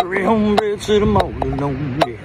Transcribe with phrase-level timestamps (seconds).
[0.00, 2.02] Hurry home, red said I'm all alone.
[2.06, 2.16] Yeah.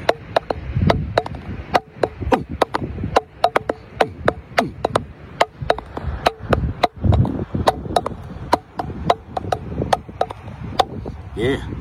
[11.35, 11.76] Yeah.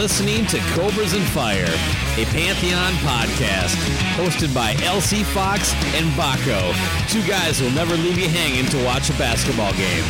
[0.00, 1.68] Listening to Cobras and Fire,
[2.16, 3.76] a Pantheon podcast
[4.16, 6.72] hosted by LC Fox and Baco,
[7.10, 10.04] two guys who'll never leave you hanging to watch a basketball game.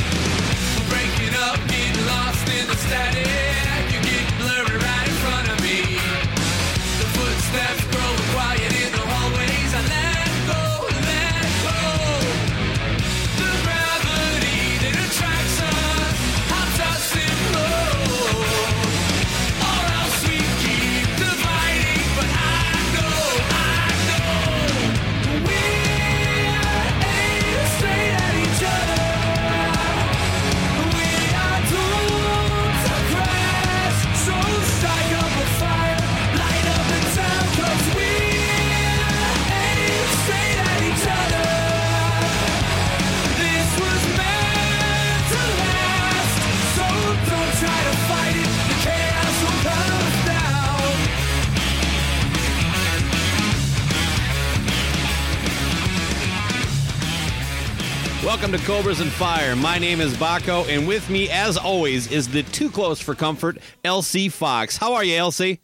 [58.41, 59.55] Welcome to Cobras and Fire.
[59.55, 63.59] My name is Baco, and with me, as always, is the too close for comfort,
[63.85, 64.79] LC Fox.
[64.79, 65.59] How are you, LC?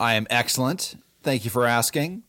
[0.00, 0.94] I am excellent.
[1.22, 2.22] Thank you for asking.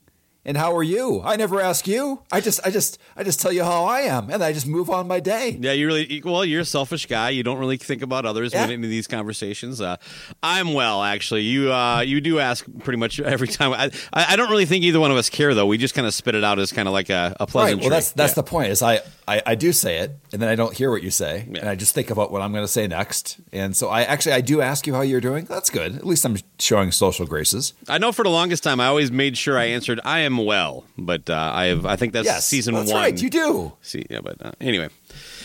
[0.49, 1.21] And how are you?
[1.23, 2.23] I never ask you.
[2.31, 4.89] I just, I just, I just tell you how I am, and I just move
[4.89, 5.55] on my day.
[5.61, 6.43] Yeah, you really well.
[6.43, 7.29] You're a selfish guy.
[7.29, 8.61] You don't really think about others Yeah.
[8.63, 9.79] when into these conversations.
[9.79, 9.97] Uh,
[10.41, 11.41] I'm well, actually.
[11.43, 13.73] You uh, you do ask pretty much every time.
[13.73, 15.67] I, I don't really think either one of us care though.
[15.67, 17.77] We just kind of spit it out as kind of like a, a Right.
[17.79, 18.35] Well, that's that's Yeah.
[18.35, 18.71] the point.
[18.71, 21.45] Is I, I I do say it, and then I don't hear what you say,
[21.59, 23.40] and I just think about what I'm going to say next.
[23.53, 25.45] And so I actually I do ask you how you're doing.
[25.45, 25.95] That's good.
[25.95, 27.73] At least I'm showing social graces.
[27.88, 30.85] I know for the longest time I always made sure I answered I am well,
[30.97, 33.01] but uh, I have I think that's yes, season that's one.
[33.01, 33.22] right.
[33.22, 33.73] You do.
[33.81, 34.90] See, yeah, but uh, anyway.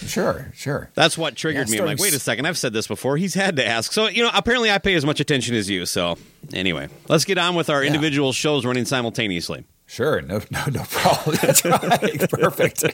[0.06, 0.91] Sure, sure.
[0.95, 1.78] That's what triggered Yeah, me.
[1.81, 3.16] I'm like, wait a second, I've said this before.
[3.16, 3.93] He's had to ask.
[3.93, 5.87] So, you know, apparently I pay as much attention as you.
[5.87, 6.19] So,
[6.53, 9.65] anyway, let's get on with our individual shows running simultaneously.
[9.94, 11.37] Sure, no, no, no problem.
[11.43, 12.84] That's right, perfect.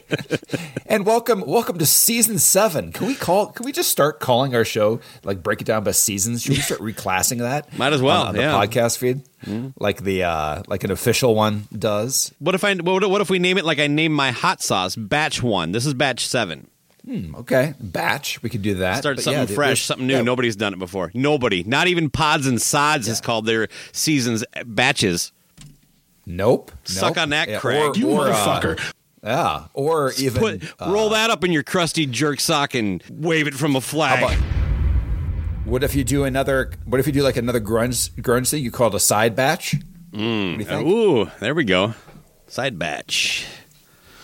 [0.84, 2.93] and welcome, welcome to season seven.
[2.93, 3.47] Can we call?
[3.53, 6.43] Can we just start calling our show like break it down by seasons?
[6.43, 7.72] Should we start reclassing that?
[7.78, 8.53] Might as well, on, on the yeah.
[8.53, 9.69] podcast feed, mm-hmm.
[9.83, 12.34] like the uh like an official one does.
[12.39, 14.94] What if I what, what if we name it like I named my hot sauce
[14.94, 15.72] batch 1.
[15.72, 16.69] This is batch 7.
[17.06, 18.43] Hmm, okay, batch.
[18.43, 18.99] We could do that.
[18.99, 20.16] Start But something yeah, fresh, something new.
[20.16, 20.22] yeah.
[20.22, 21.10] Nobody's done it before.
[21.15, 21.62] Nobody.
[21.62, 25.33] Not even Pods and Sods has called their seasons eh, batches.
[26.36, 26.72] Nope.
[26.84, 27.22] Suck nope.
[27.22, 28.03] on that, Yeah, Craig.
[28.04, 28.77] or- or, uh,
[29.22, 33.47] yeah, or even Put, uh, roll that up in your crusty jerk sock and wave
[33.47, 34.22] it from a flag.
[34.22, 34.36] about-
[35.65, 36.71] what if you do another?
[36.86, 38.62] What if you do like another grunge grunge thing?
[38.62, 39.74] You call it a side batch.
[40.10, 40.24] what do
[40.59, 40.86] you think?
[40.86, 41.94] Ooh, there we go.
[42.48, 43.47] Side batch.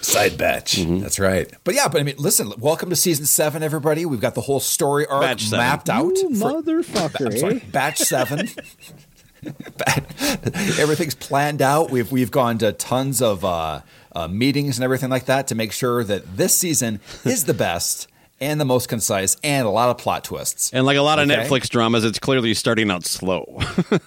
[0.01, 0.77] Side batch.
[0.79, 1.01] Mm-hmm.
[1.01, 1.53] That's right.
[1.65, 4.07] But yeah, but I mean, listen, welcome to season seven, everybody.
[4.07, 6.17] We've got the whole story arc Batch mapped out.
[6.17, 8.49] for- motherfucker, I'm sorry, batch seven.
[10.79, 11.91] Everything's planned out.
[11.91, 13.81] We've we've gone to tons of uh,
[14.13, 18.09] uh, meetings and everything like that to make sure that this season is the best
[18.39, 20.71] and the most concise, and a lot of plot twists.
[20.75, 21.41] And like a lot of Okay.
[21.43, 23.61] Netflix dramas, it's clearly starting out slow.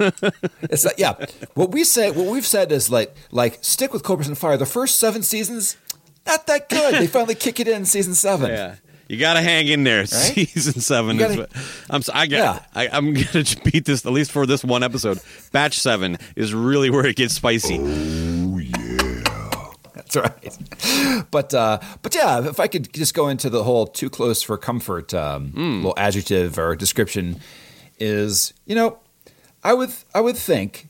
[0.62, 1.14] It's like, yeah.
[1.56, 4.56] What we say, what we've said is like, like stick with Cobras and Fire.
[4.56, 5.78] The first seven seasons,
[6.28, 6.94] not that good.
[6.96, 8.52] they finally kick it in season seven.
[8.52, 8.76] yeah.
[9.10, 10.06] You got to hang in there.
[10.06, 11.52] Season seven is gotta- what
[11.90, 12.02] I'm.
[12.14, 12.38] I got.
[12.38, 12.60] Yeah.
[12.76, 15.20] I, I'm gonna beat this at least for this one episode.
[15.52, 17.80] Batch seven is really where it gets spicy.
[17.82, 19.74] Oh yeah.
[19.96, 21.26] That's right.
[21.32, 24.58] But uh, but yeah, if I could just go into the whole too close for
[24.58, 27.40] comfort um, little adjective or description
[28.00, 29.00] is you know
[29.64, 30.89] I would I would think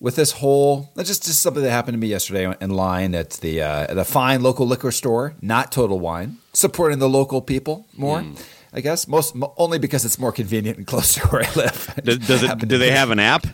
[0.00, 3.30] with this whole that's just just something that happened to me yesterday in line at
[3.32, 7.86] the uh, at a fine local liquor store, not Total Wine, supporting the local people
[7.96, 8.24] more.
[8.72, 11.94] I guess most mo- only because it's more convenient and close to where I live.
[12.04, 12.58] Does, does it?
[12.58, 13.46] Do they have an app?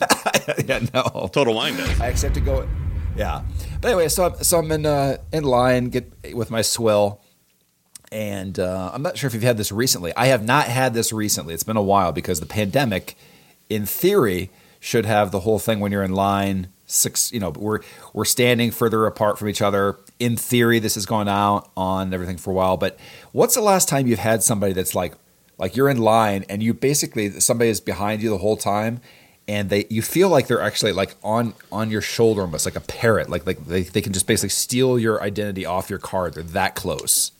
[0.66, 1.28] yeah, no.
[1.32, 2.00] Total Wine does.
[2.00, 2.68] I have to go.
[3.16, 3.42] Yeah,
[3.80, 7.20] but anyway, so I'm, so I'm in uh, in line get with my swill,
[8.10, 10.16] and uh, I'm not sure if you've had this recently.
[10.16, 11.52] I have not had this recently.
[11.52, 13.14] It's been a while because the pandemic,
[13.68, 14.50] in theory,
[14.82, 17.32] should have the whole thing when you're in line six.
[17.32, 17.80] You know, we're
[18.12, 19.96] we're standing further apart from each other.
[20.18, 22.76] In theory, this has gone out on everything for a while.
[22.76, 22.98] But
[23.30, 25.14] what's the last time you've had somebody that's like
[25.56, 29.00] like you're in line and you basically somebody is behind you the whole time
[29.46, 32.80] and they you feel like they're actually like on on your shoulder almost like a
[32.80, 36.42] parrot like like they, they can just basically steal your identity off your card they're
[36.42, 37.32] that close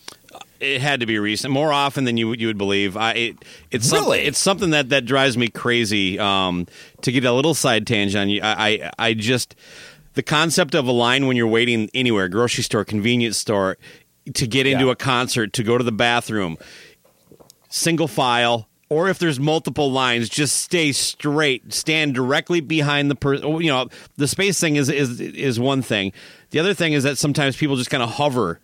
[0.63, 2.97] It had to be recent, more often than you would- you would believe.
[2.97, 3.37] I it,
[3.71, 6.19] it's something it's something that that drives me crazy.
[6.19, 6.67] Um,
[7.03, 9.57] to get a little side tangent on you, I, I I just
[10.15, 13.77] the concept of a line when you're waiting anywhere, grocery store, convenience store,
[14.35, 14.93] to get into Yeah.
[14.93, 16.57] a concert, to go to the bathroom,
[17.69, 18.69] single file.
[18.89, 21.73] Or if there's multiple lines, just stay straight.
[21.73, 23.49] Stand directly behind the person.
[23.63, 23.89] You know,
[24.19, 26.13] the space thing is is is one thing.
[26.51, 28.61] The other thing is that sometimes people just kind of hover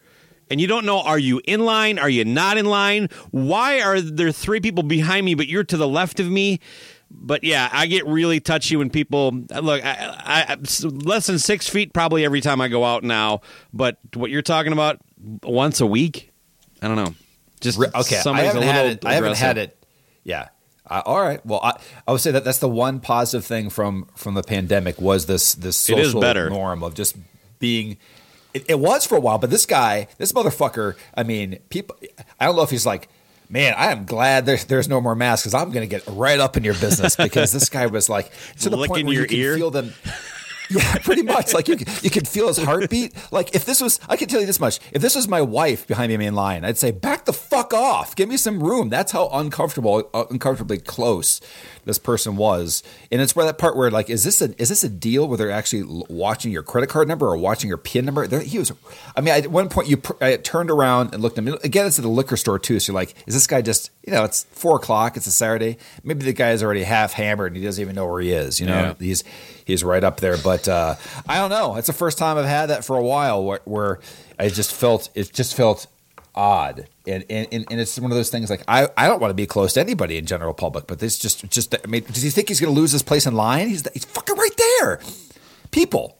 [0.51, 1.99] and you don't know are you in line?
[1.99, 3.09] Are you not in line?
[3.31, 6.61] Why are there three people behind me but you're to the left of me?
[7.11, 11.95] But yeah i get really touchy when people look I, I, less than six feet
[11.95, 13.41] probably every time i go out now
[13.73, 15.01] but what you're talking about
[15.43, 16.33] once a week?
[16.83, 17.15] I don't know.
[17.61, 19.85] Just okay i somebody's haven't a little had it i haven't had it.
[20.23, 20.49] Yeah.
[20.89, 21.45] Uh, all right.
[21.47, 25.01] Well I, I would say that that's the one positive thing from from the pandemic
[25.01, 27.17] was this this social norm of just
[27.59, 27.97] being
[28.55, 31.97] it, it was for a while but this guy this motherfucker i mean people
[32.41, 33.09] i don't know if he's like
[33.51, 36.39] Man, I am glad there's there's no more masks because I'm going to get right
[36.39, 38.31] up in your business because this guy was like
[38.61, 39.57] to the point where you can ear?
[39.57, 39.95] feel them.
[40.71, 41.55] Yeah, pretty much.
[41.55, 43.15] Like you, you could feel his heartbeat.
[43.33, 45.87] Like if this was, I can tell you this much: if this was my wife
[45.87, 48.15] behind me in line, I'd say, "Back the fuck off!
[48.15, 51.41] Give me some room." That's how uncomfortable, uh, uncomfortably close
[51.89, 52.83] this person was.
[53.11, 55.37] And it's where that part where, like, is this a is this a deal where
[55.39, 58.27] they're actually watching your credit card number or watching your PIN number?
[58.29, 58.71] There, he was.
[59.17, 61.57] I mean, at one point, you pr- I turned around and looked at him.
[61.65, 62.79] Again, it's at the liquor store too.
[62.79, 63.91] So you're like, is this guy just?
[64.07, 65.17] You know, it's four o'clock.
[65.17, 65.79] It's a Saturday.
[66.05, 68.61] Maybe the guy's already half hammered and he doesn't even know where he is.
[68.61, 68.95] You know, Yeah.
[68.99, 69.25] he's
[69.65, 70.37] he's right up there.
[70.37, 70.95] But uh,
[71.27, 71.77] I don't know.
[71.77, 73.99] It's the first time I've had that for a while where, where
[74.39, 75.87] I just felt it just felt
[76.39, 76.89] odd.
[77.07, 79.47] And, and and it's one of those things like I, I don't want to be
[79.47, 82.49] close to anybody in general public, but this just just I mean, does he think
[82.49, 83.69] he's going to lose his place in line?
[83.69, 85.01] He's he's fucking right there.
[85.73, 86.17] People.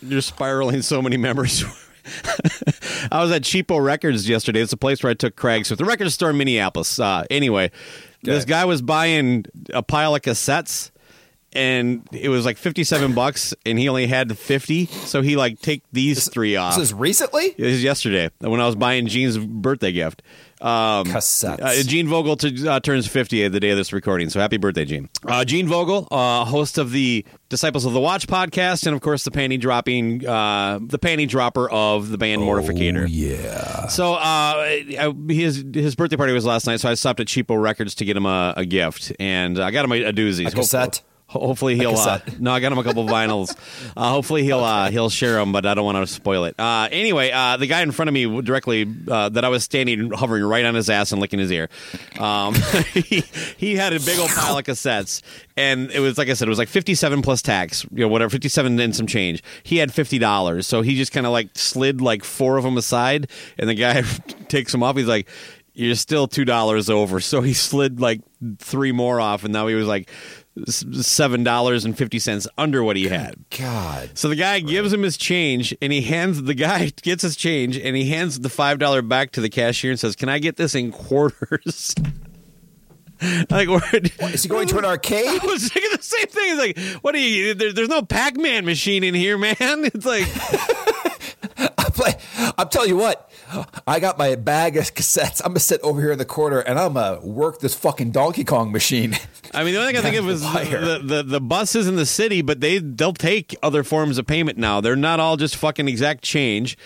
[0.00, 1.62] You're spiraling so many memories.
[3.12, 4.60] I was at Cheapo Records yesterday.
[4.60, 5.66] It's a place where I took Craig.
[5.66, 6.98] So the record store in Minneapolis.
[6.98, 7.70] Uh, anyway,
[8.22, 9.44] this guy was buying
[9.74, 10.90] a pile of cassettes,
[11.52, 14.86] and it was like fifty-seven bucks, and he only had fifty.
[14.86, 16.76] So he like take these three off.
[16.76, 17.54] This is recently.
[17.56, 20.22] It was yesterday when I was buying Gene's birthday gift.
[20.60, 21.62] Um, Cassettes.
[21.62, 24.84] Uh, Gene Vogel t- uh, turns 50 the day of this recording, so happy birthday,
[24.84, 25.08] Gene.
[25.24, 29.24] Uh, Gene Vogel, uh, host of the Disciples of the Watch podcast, and of course
[29.24, 33.06] the panty dropping, uh, the panty dropper of the band Mortificator.
[33.08, 33.86] yeah.
[33.88, 34.80] So uh,
[35.30, 38.14] his his birthday party was last night, so I stopped at Cheapo Records to get
[38.18, 40.46] him a, a gift, and I got him a, a doozy.
[40.46, 40.98] A cassette?
[40.98, 41.94] Ho- Hopefully he'll.
[41.94, 43.56] Uh, no, I got him a couple vinyls.
[43.96, 46.58] Uh, hopefully he'll uh, he'll share them, but I don't want to spoil it.
[46.58, 50.10] Uh, anyway, uh, the guy in front of me directly uh, that I was standing
[50.10, 51.68] hovering right on his ass and licking his ear.
[52.18, 52.54] Um,
[52.94, 53.22] he,
[53.56, 55.22] he had a big old pile of cassettes,
[55.56, 58.08] and it was like I said, it was like fifty seven plus tax, you know,
[58.08, 59.40] whatever, fifty seven and some change.
[59.62, 62.76] He had fifty dollars, so he just kind of like slid like four of them
[62.76, 64.02] aside, and the guy
[64.48, 64.96] takes them off.
[64.96, 65.28] He's like.
[65.72, 68.20] You're still two dollars over, so he slid like
[68.58, 70.10] three more off, and now he was like
[70.66, 73.36] seven dollars and fifty cents under what he had.
[73.56, 74.10] God.
[74.14, 77.76] So the guy gives him his change, and he hands the guy gets his change,
[77.78, 80.56] and he hands the five dollar back to the cashier and says, "Can I get
[80.56, 81.94] this in quarters?"
[83.50, 84.10] like, what?
[84.32, 85.26] Is he going to an arcade?
[85.42, 86.58] I was thinking the same thing.
[86.58, 87.54] It's like, what are you?
[87.54, 89.56] There, there's no Pac Man machine in here, man.
[89.60, 90.26] It's like,
[92.58, 93.30] I'm, telling you what.
[93.86, 95.40] I got my bag of cassettes.
[95.44, 98.44] I'm gonna sit over here in the corner and I'm gonna work this fucking Donkey
[98.44, 99.16] Kong machine.
[99.54, 102.06] I mean, the only thing I think of is the, the the buses in the
[102.06, 104.80] city, but they they'll take other forms of payment now.
[104.80, 106.76] They're not all just fucking exact change.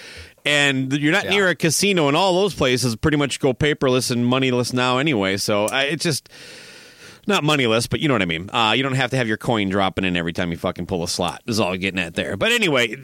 [0.47, 1.31] And you're not Yeah.
[1.31, 5.39] near a casino, and all those places pretty much go paperless and moneyless now anyway.
[5.39, 6.29] So I, it's just
[7.27, 8.51] not moneyless, but you know what I mean.
[8.53, 11.03] Uh, you don't have to have your coin dropping in every time you fucking pull
[11.03, 11.43] a slot.
[11.47, 12.37] Is all I'm getting at there.
[12.37, 12.95] But anyway,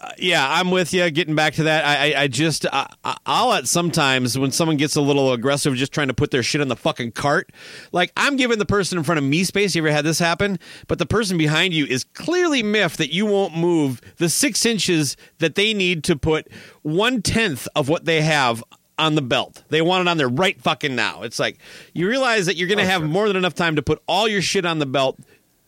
[0.00, 1.10] uh, yeah, I'm with you.
[1.10, 4.76] Getting back to that, I, I, I just, I, I- I'll at sometimes when someone
[4.76, 7.50] gets a little aggressive, just trying to put their shit in the fucking cart.
[7.92, 9.74] Like I'm giving the person in front of me space.
[9.74, 10.58] You ever had this happen?
[10.88, 15.16] But the person behind you is clearly miffed that you won't move the six inches
[15.38, 16.48] that they need to put
[16.82, 18.62] one tenth of what they have
[18.98, 19.62] on the belt.
[19.68, 21.22] They want it on there right fucking now.
[21.22, 21.58] It's like
[21.94, 24.42] you realize that you're going to have more than enough time to put all your
[24.42, 25.18] shit on the belt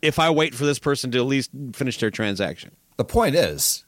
[0.03, 2.73] if I wait for this person to at least finish their transaction.
[2.97, 3.85] The point is,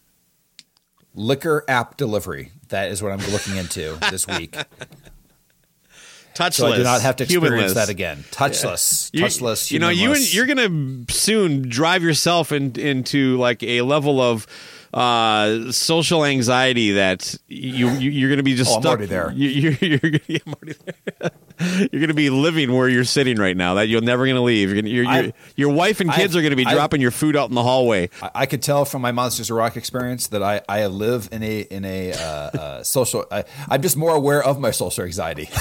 [1.14, 2.52] liquor app delivery.
[2.68, 4.56] That is what I'm looking into this week.
[6.34, 6.54] Touchless.
[6.54, 7.74] So I do not have to experience humanless.
[7.74, 8.24] that again.
[8.30, 9.70] Touchless, You- touchless.
[9.70, 14.46] You know, you and you're gonna soon drive yourself in, into like a level of
[14.94, 19.30] uh, social anxiety that you, you you're gonna be just Oh, I'm already there.
[19.36, 20.78] You, you're, you're, gonna- yeah, I'm already
[21.18, 21.30] there.
[21.92, 23.74] you're gonna be living where you're sitting right now.
[23.74, 24.68] That you're never gonna leave.
[24.70, 27.00] You're gonna, you're, I- you're, your wife and kids I've- are gonna be I've- dropping
[27.00, 28.10] your food out in the hallway.
[28.20, 31.42] I, I could tell from my Monsters of Rock experience that I, I live in
[31.42, 33.24] a in a uh, uh, social.
[33.30, 35.48] I, I'm just more aware of my social anxiety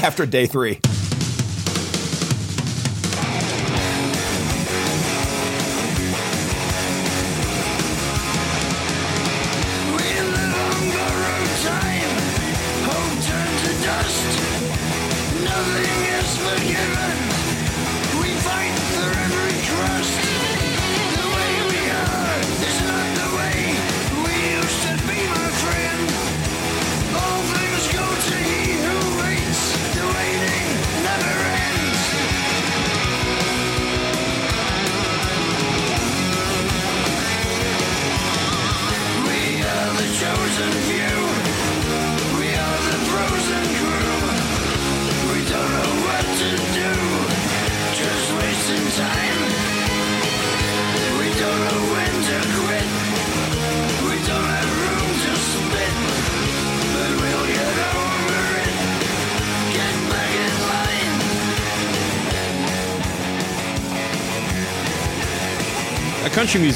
[0.00, 0.80] after day three.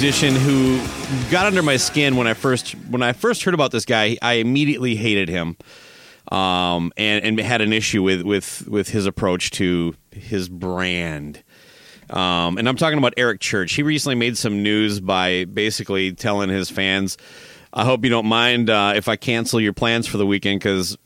[0.00, 0.80] Musician who
[1.28, 4.16] got under my skin when I first when I first heard about this guy.
[4.22, 5.56] I immediately hated him,
[6.30, 11.42] um, and and had an issue with with with his approach to his brand.
[12.10, 13.72] Um, and I'm talking about Eric Church.
[13.72, 17.18] He recently made some news by basically telling his fans,
[17.72, 20.96] "I hope you don't mind uh, if I cancel your plans for the weekend because."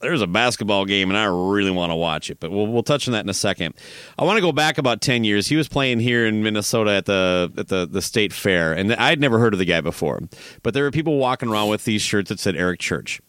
[0.00, 2.40] There's a basketball game, and I really want to watch it.
[2.40, 3.74] But we'll we'll touch on that in a second.
[4.18, 5.46] I want to go back about ten years.
[5.46, 9.20] He was playing here in Minnesota at the at the the state fair, and I'd
[9.20, 10.20] never heard of the guy before.
[10.62, 13.20] But there were people walking around with these shirts that said Eric Church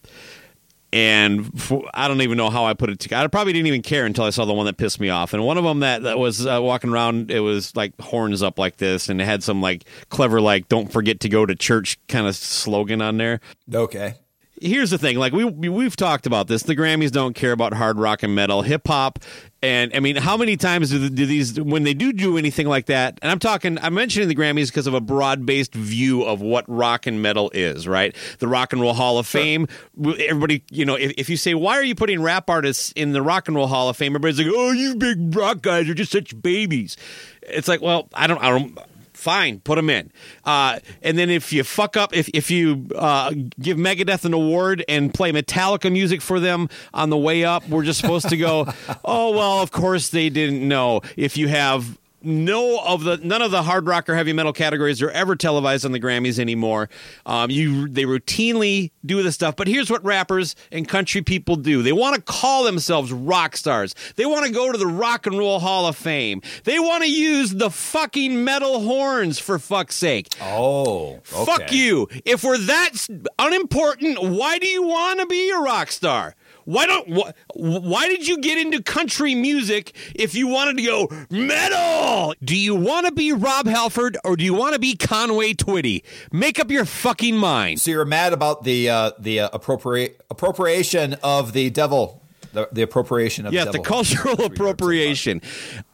[0.92, 1.52] and
[1.94, 3.24] I don't even know how I put it together.
[3.24, 5.34] I probably didn't even care until I saw the one that pissed me off.
[5.34, 8.58] And one of them that, that was uh, walking around, it was like horns up
[8.58, 12.00] like this, and it had some like clever like "Don't forget to go to church"
[12.08, 13.40] kind of slogan on there.
[13.74, 14.16] Okay.
[14.62, 16.64] Here's the thing: like we we've talked about this.
[16.64, 19.20] The Grammys don't care about hard rock and metal, hip hop,
[19.62, 22.68] and I mean, how many times do, the, do these when they do do anything
[22.68, 23.20] like that?
[23.22, 26.64] And I'm talking, I'm mentioning the Grammys because of a broad based view of what
[26.68, 28.16] rock and metal is, right?
[28.40, 29.68] The Rock and Roll Hall of Fame.
[29.98, 33.22] Everybody, you know, if, if you say why are you putting rap artists in the
[33.22, 36.12] Rock and Roll Hall of Fame, everybody's like, oh, you big rock guys are just
[36.12, 36.96] such babies.
[37.42, 38.78] It's like, well, I don't, I don't.
[39.20, 40.14] Fine, put them in.
[40.46, 44.86] Uh, and then if you fuck up, if if you uh, give Megadeth an award
[44.88, 48.66] and play Metallica music for them on the way up, we're just supposed to go.
[49.04, 51.02] oh well, of course they didn't know.
[51.18, 55.02] If you have no of the none of the hard rock or heavy metal categories
[55.02, 56.90] are ever televised on the Grammys anymore.
[57.26, 61.82] Um, you they routinely do this stuff, but here's what rappers and country people do:
[61.82, 63.96] they want to call themselves rock stars.
[64.16, 66.42] They want to go to the Rock and Roll Hall of Fame.
[66.64, 70.28] They want to use the fucking metal horns for fuck's sake.
[70.42, 71.46] Oh, okay.
[71.46, 72.08] Fuck you!
[72.26, 73.08] If we're that
[73.38, 76.36] unimportant, why do you want to be a rock star?
[76.70, 81.08] Why don't wh- why did you get into country music if you wanted to go
[81.32, 82.36] metal?
[82.44, 86.04] Do you want to be Rob Halford or do you want to be Conway Twitty?
[86.32, 87.82] Make up your fucking mind.
[87.82, 92.19] So you're mad about the uh, the uh, appropriate appropriation of the devil
[92.54, 95.02] the, the appropriation of Yeah, the devil cultural horns, which we were upset about.
[95.02, 95.42] appropriation.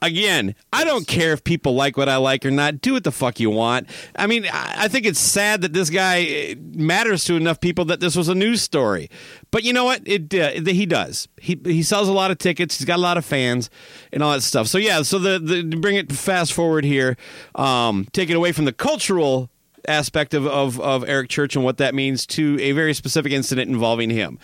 [0.02, 2.82] Again, I don't care if people like what I like or not.
[2.82, 3.90] Do what the fuck you want.
[4.16, 7.86] I mean, I I think it's sad that this guy eh, matters to enough people
[7.86, 9.10] that this was a news story.
[9.52, 10.02] But you know what?
[10.06, 11.28] It uh, he does.
[11.40, 12.78] He he sells a lot of tickets.
[12.78, 13.70] He's got a lot of fans
[14.12, 14.68] and all that stuff.
[14.68, 15.02] So yeah.
[15.02, 17.18] So the, the bring it fast forward here,
[17.56, 19.50] um, take it away from the cultural
[19.88, 23.70] aspect of, of, of Eric Church and what that means to a very specific incident
[23.70, 24.40] involving him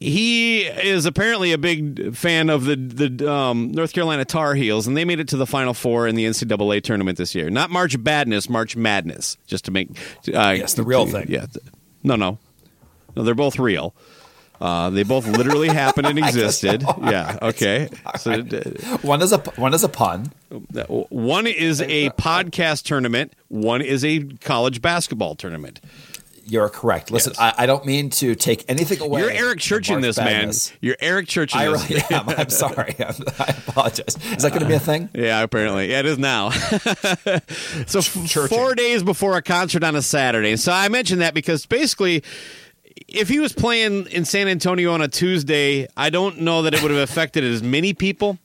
[0.00, 4.96] he is apparently a big fan of the the um, North Carolina Tar Heels, and
[4.96, 7.50] they made it to the Final Four in the NCAA tournament this year.
[7.50, 9.36] Not March Badness, March Madness.
[9.46, 9.90] Just to make
[10.34, 11.26] uh, Yes, the real thing.
[11.28, 11.46] Yeah,
[12.02, 12.38] no, no,
[13.14, 13.22] no.
[13.22, 13.94] They're both real.
[14.60, 16.82] Uh, they both literally happened and existed.
[17.02, 17.38] Yeah.
[17.42, 17.88] Okay.
[18.18, 20.32] So uh, One is a one is a pun.
[20.88, 23.34] one is a podcast tournament.
[23.48, 25.80] One is a college basketball tournament.
[26.48, 27.10] You're correct.
[27.10, 27.54] Listen, Yes.
[27.58, 29.20] I, I don't mean to take anything away.
[29.20, 30.70] You're Eric Church in this, Madness.
[30.70, 30.78] man.
[30.80, 31.90] You're Eric Church in I this.
[31.90, 32.28] really am.
[32.28, 32.94] I'm sorry.
[33.00, 34.16] I'm, I apologize.
[34.30, 35.08] Is that going to be a thing?
[35.14, 35.90] Yeah, apparently.
[35.90, 36.50] Yeah, it is now.
[37.86, 38.46] so, Churching.
[38.56, 40.56] four days before a concert on a Saturday.
[40.56, 42.22] So, I mentioned that because basically,
[43.08, 46.82] if he was playing in San Antonio on a Tuesday, I don't know that it
[46.82, 48.38] would have affected as many people.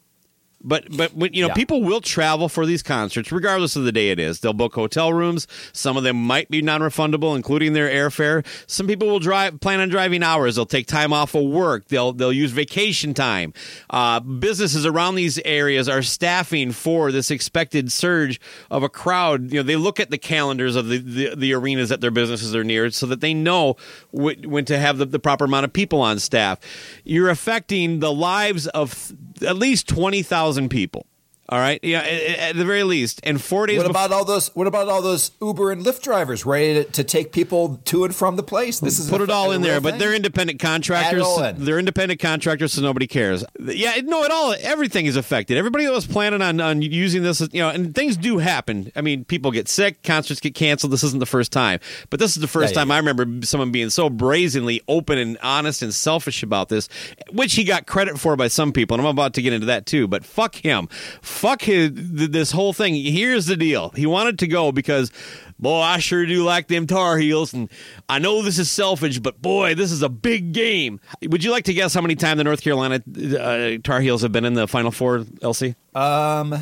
[0.64, 1.54] But but when- you know Yeah.
[1.56, 4.40] people will travel for these concerts regardless of the day it is.
[4.40, 5.48] They'll book hotel rooms.
[5.74, 8.46] Some of them might be non-refundable, including their airfare.
[8.68, 10.56] Some people will drive plan on driving hours.
[10.56, 11.88] They'll take time off of work.
[11.88, 13.54] They'll they'll use vacation time.
[13.90, 18.40] Uh, businesses around these areas are staffing for this expected surge
[18.70, 19.52] of a crowd.
[19.52, 22.54] You know they look at the calendars of the the, the arenas that their businesses
[22.56, 23.76] are near so that they know
[24.12, 26.60] wh- when to have the, the proper amount of people on staff.
[27.04, 29.12] You're affecting the lives of
[29.46, 31.06] at least twenty thousand people.
[31.52, 33.78] All right, yeah, at, at the very least, and four days.
[33.78, 34.48] What about all those?
[34.56, 38.16] What about all those Uber and Lyft drivers ready to, to take people to and
[38.16, 38.80] from the place?
[38.80, 41.28] This is Put a- it all in there, but they're independent contractors.
[41.40, 41.66] in.
[41.66, 43.44] They're independent contractors, so nobody cares.
[43.60, 45.58] Yeah, no, it all everything is affected.
[45.58, 48.90] Everybody that was planning on, on using this, you know, and things do happen.
[48.96, 50.94] I mean, people get sick, concerts get canceled.
[50.94, 53.46] This isn't the first time, but this is the first Yeah, yeah, time I remember
[53.46, 56.88] someone being so brazenly open and honest and selfish about this,
[57.34, 59.86] which he got credit for by some people, and I'm about to get into that
[59.86, 60.08] too.
[60.08, 60.88] But fuck him,
[61.22, 62.96] fuck his th- this whole thing.
[62.96, 65.12] Here's the deal: he wanted to go because.
[65.60, 67.70] Boy, I sure do like them Tar Heels, and
[68.10, 71.00] I know this is selfish, but boy, this is a big game.
[71.22, 72.96] Would you like to guess how many times the North Carolina
[73.40, 75.76] uh, Tar Heels have been in the Final Four, LC?
[75.94, 76.54] Um,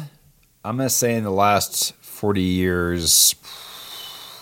[0.65, 3.35] I'm going to say in the last 40 years,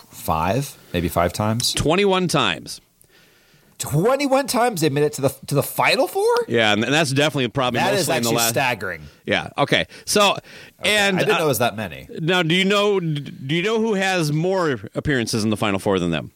[0.10, 1.74] five, maybe five times.
[1.74, 2.82] 21 times.
[3.80, 6.26] 21 times they made it to the to the final four.
[6.48, 8.50] Yeah, and that's definitely probably That is in the actually last.
[8.50, 9.02] staggering.
[9.26, 9.50] Yeah.
[9.58, 9.86] Okay.
[10.06, 10.36] So,
[10.84, 12.08] and I didn't uh, know it was that many.
[12.20, 13.00] now, do you know?
[13.00, 16.32] Do you know who has more appearances in the Final Four than them?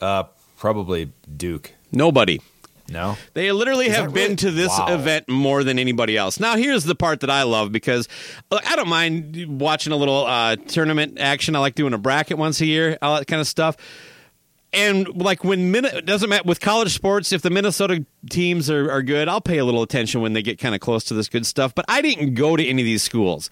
[0.00, 0.24] Uh,
[0.56, 1.72] probably Duke.
[1.92, 2.40] Nobody.
[2.88, 4.92] No, They literally Is have been really- to this Wow.
[4.92, 6.38] event more than anybody else.
[6.38, 8.06] Now, here's the part that I love because
[8.50, 11.56] I don't mind watching a little uh, tournament action.
[11.56, 13.76] I like doing a bracket once a year, all that kind of stuff.
[14.74, 18.90] And like when Min- it doesn't matter with college sports, if the Minnesota teams are,
[18.90, 21.28] are good, I'll pay a little attention when they get kind of close to this
[21.28, 21.74] good stuff.
[21.74, 23.50] But I didn't go to any of these schools.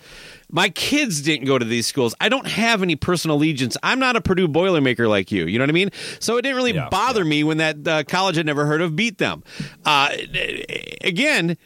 [0.50, 2.14] My kids didn't go to these schools.
[2.20, 3.76] I don't have any personal allegiance.
[3.82, 5.44] I'm not a Purdue Boilermaker like you.
[5.46, 5.90] You know what I mean?
[6.20, 8.96] So it didn't really Yeah, bother me when that uh, college I'd never heard of
[8.96, 9.44] beat them.
[9.84, 10.08] Uh,
[11.02, 11.58] again,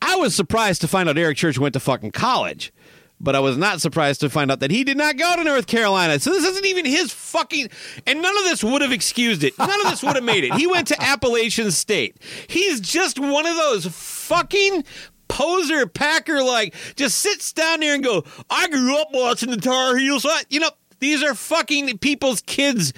[0.00, 2.72] I was surprised to find out Eric Church went to fucking college.
[3.20, 5.66] But I was not surprised to find out that he did not go to North
[5.66, 6.20] Carolina.
[6.20, 7.68] So this isn't even his fucking.
[8.06, 9.58] And none of this would have excused it.
[9.58, 10.54] None of this would have made it.
[10.54, 12.16] He went to Appalachian State.
[12.48, 14.84] He's just one of those fucking
[15.28, 19.96] poser Packer like just sits down there and go, I grew up watching the Tar
[19.96, 20.26] Heels.
[20.48, 22.92] You know, these are fucking people's kids.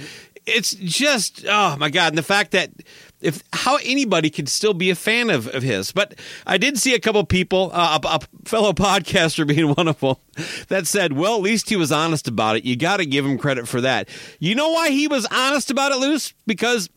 [0.46, 2.70] It's just oh my god, and the fact that
[3.20, 5.92] if how anybody could still be a fan of, of his.
[5.92, 6.14] But
[6.46, 10.16] I did see a couple people, uh, a, a fellow podcaster being one of them,
[10.68, 12.64] that said, "Well, at least he was honest about it.
[12.64, 15.92] You got to give him credit for that." You know why he was honest about
[15.92, 16.32] it, Luce?
[16.46, 16.88] Because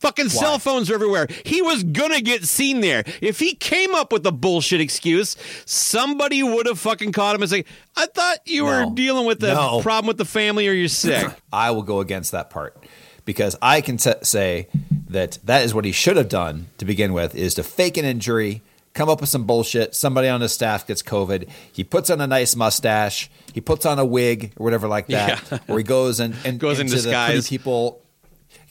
[0.00, 1.26] fucking cell phones are everywhere.
[1.44, 3.02] He was gonna get seen there.
[3.20, 7.50] If he came up with a bullshit excuse, somebody would have fucking caught him and
[7.50, 7.64] say,
[7.96, 9.80] "I thought you were dealing with a No.
[9.82, 12.76] problem with the family, or you're sick." I will go against that part
[13.24, 14.68] because I can t- say
[15.08, 18.04] that that is what he should have done to begin with: is to fake an
[18.04, 18.62] injury,
[18.94, 19.94] come up with some bullshit.
[19.94, 21.48] Somebody on his staff gets COVID.
[21.72, 23.30] He puts on a nice mustache.
[23.54, 25.58] He puts on a wig or whatever like that, Yeah.
[25.66, 27.30] where he goes and, and Goes into the disguise.
[27.32, 28.02] pretty people.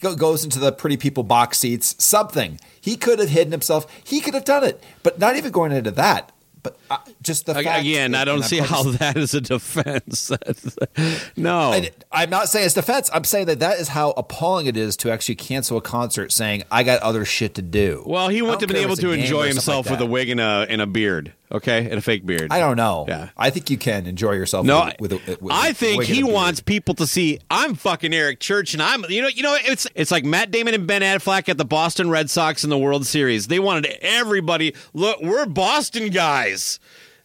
[0.01, 1.95] go- Goes into the pretty people box seats.
[2.03, 3.85] Something he could have hidden himself.
[4.03, 6.31] He could have done it, but not even going into that.
[6.63, 10.31] But uh, just the fact Again, I don't see how that is a defense.
[11.37, 11.73] no.
[11.73, 13.09] And I'm not saying it's defense.
[13.13, 16.63] I'm saying that that is how appalling it is to actually cancel a concert, saying
[16.71, 18.03] I got other shit to do.
[18.07, 20.39] well, he I wouldn't have been able to enjoy himself like with a wig and
[20.39, 22.47] a and a beard, okay, and a fake beard.
[22.51, 23.05] I don't know.
[23.07, 23.29] Yeah.
[23.37, 24.65] I think you can enjoy yourself.
[24.65, 28.39] No, with, with, a, with I think he wants people to see I'm fucking Eric
[28.39, 31.49] Church, and I'm you know you know it's it's like Matt Damon and Ben Affleck
[31.49, 33.47] at the Boston Red Sox in the World Series.
[33.47, 35.21] They wanted everybody look.
[35.21, 36.79] We're Boston guys.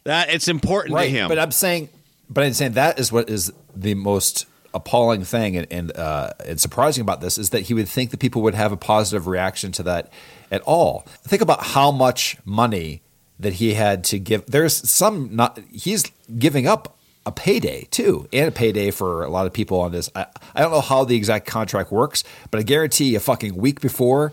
[0.05, 1.05] That it's important right.
[1.05, 1.29] to him.
[1.29, 1.89] But I'm saying,
[2.29, 6.61] but I'm saying that is what is the most appalling thing and and, uh, and
[6.61, 9.73] surprising about this is that he would think that people would have a positive reaction
[9.73, 10.13] to that
[10.51, 11.05] at all.
[11.23, 13.03] Think about how much money
[13.39, 14.47] that he had to give.
[14.47, 15.59] There's some not.
[15.73, 16.05] He's
[16.39, 20.11] giving up a payday too, and a payday for a lot of people on this.
[20.15, 23.81] I, I don't know how the exact contract works, but I guarantee a fucking week
[23.81, 24.33] before.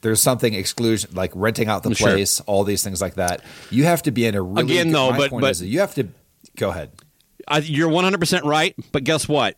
[0.00, 2.08] There's something exclusion like renting out the Sure.
[2.10, 3.42] place, all these things like that.
[3.70, 5.94] You have to be in a really Again, good- though, but- point but- you have
[5.96, 6.08] to
[6.56, 6.90] go ahead.
[7.46, 9.56] I, you're 100% right, but guess what?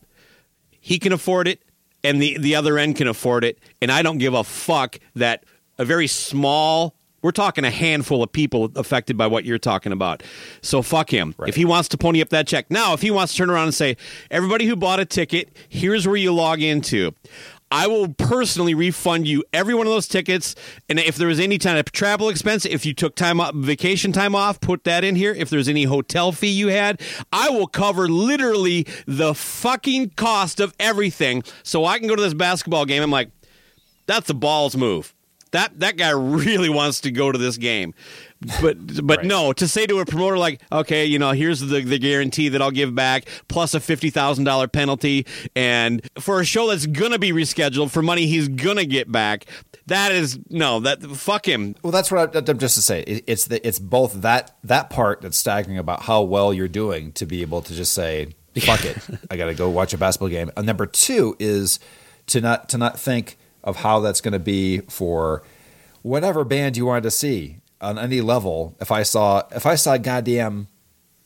[0.80, 1.60] He can afford it,
[2.04, 3.58] and the, the other end can afford it.
[3.82, 5.44] And I don't give a fuck that
[5.78, 10.22] a very small, we're talking a handful of people affected by what you're talking about.
[10.62, 11.34] So fuck him.
[11.36, 11.48] Right.
[11.48, 12.70] If he wants to pony up that check.
[12.70, 13.96] Now, if he wants to turn around and say,
[14.30, 17.12] everybody who bought a ticket, here's where you log into.
[17.70, 20.56] I will personally refund you every one of those tickets.
[20.88, 24.12] And if there was any kind of travel expense, if you took time off, vacation
[24.12, 25.32] time off, put that in here.
[25.32, 27.00] If there's any hotel fee you had,
[27.32, 31.44] I will cover literally the fucking cost of everything.
[31.62, 33.02] So I can go to this basketball game.
[33.02, 33.30] I'm like,
[34.06, 35.14] that's a balls move.
[35.52, 37.94] That that guy really wants to go to this game.
[38.62, 41.98] But but no, to say to a promoter like, okay, you know, here's the, the
[41.98, 46.68] guarantee that I'll give back plus a fifty thousand dollar penalty, and for a show
[46.68, 49.44] that's gonna be rescheduled for money he's gonna get back.
[49.86, 51.74] That is no, that fuck him.
[51.82, 53.02] Well, that's what I, I'm just to say.
[53.02, 57.12] It, it's the, it's both that that part that's staggering about how well you're doing
[57.12, 58.96] to be able to just say, "Fuck it,
[59.30, 61.78] I got to go watch a basketball game." And number two is
[62.28, 65.42] to not to not think of how that's going to be for
[66.00, 68.76] whatever band you wanted to see on any level.
[68.80, 70.68] If I saw if I saw goddamn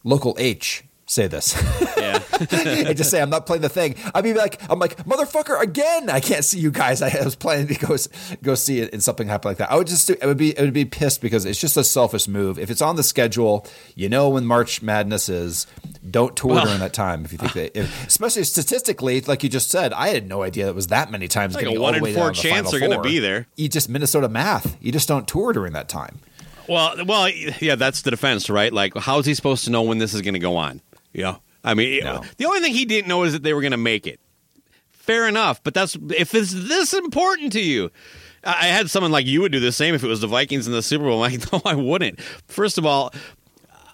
[0.04, 1.54] local H say this.
[1.96, 2.22] Yeah.
[2.50, 3.94] and just say I'm not playing the thing.
[4.14, 6.10] I'd be like, I'm like, motherfucker, again.
[6.10, 7.02] I can't see you guys.
[7.02, 7.96] I was planning to go
[8.42, 9.70] go see it, and something happened like that.
[9.70, 12.28] I would just, it would be, it would be pissed because it's just a selfish
[12.28, 12.58] move.
[12.58, 15.66] If it's on the schedule, you know when March Madness is.
[16.08, 19.48] Don't tour Well- during that time if you think that, if, especially statistically, like you
[19.48, 19.92] just said.
[19.94, 21.54] I had no idea it was that many times.
[21.54, 23.46] Like a one all in four down to the chance they're gonna be there.
[23.56, 24.76] You just Minnesota math.
[24.82, 26.20] You just don't tour during that time.
[26.68, 28.72] Well, well, yeah, that's the defense, right?
[28.72, 30.80] Like, how is he supposed to know when this is going to go on?
[31.12, 32.22] Yeah, I mean, No.
[32.38, 34.20] the only thing he didn't know is that they were going to make it.
[34.90, 37.90] Fair enough, but that's if it's this important to you.
[38.46, 40.72] I had someone like you would do the same if it was the Vikings in
[40.74, 41.22] the Super Bowl.
[41.22, 42.20] I'm like, no, I wouldn't.
[42.46, 43.12] First of all,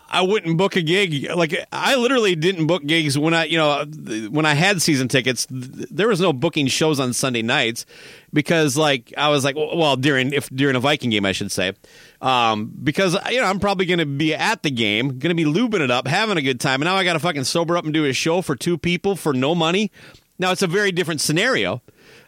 [0.08, 1.30] I wouldn't book a gig.
[1.30, 3.84] Like I literally didn't book gigs when I, you know,
[4.30, 5.46] when I had season tickets.
[5.50, 7.86] There was no booking shows on Sunday nights
[8.32, 11.72] because, like, I was like, well, during if during a Viking game, I should say,
[12.20, 15.44] um, because you know I'm probably going to be at the game, going to be
[15.44, 17.84] lubing it up, having a good time, and now I got to fucking sober up
[17.84, 19.90] and do a show for two people for no money.
[20.38, 21.82] Now it's a very different scenario.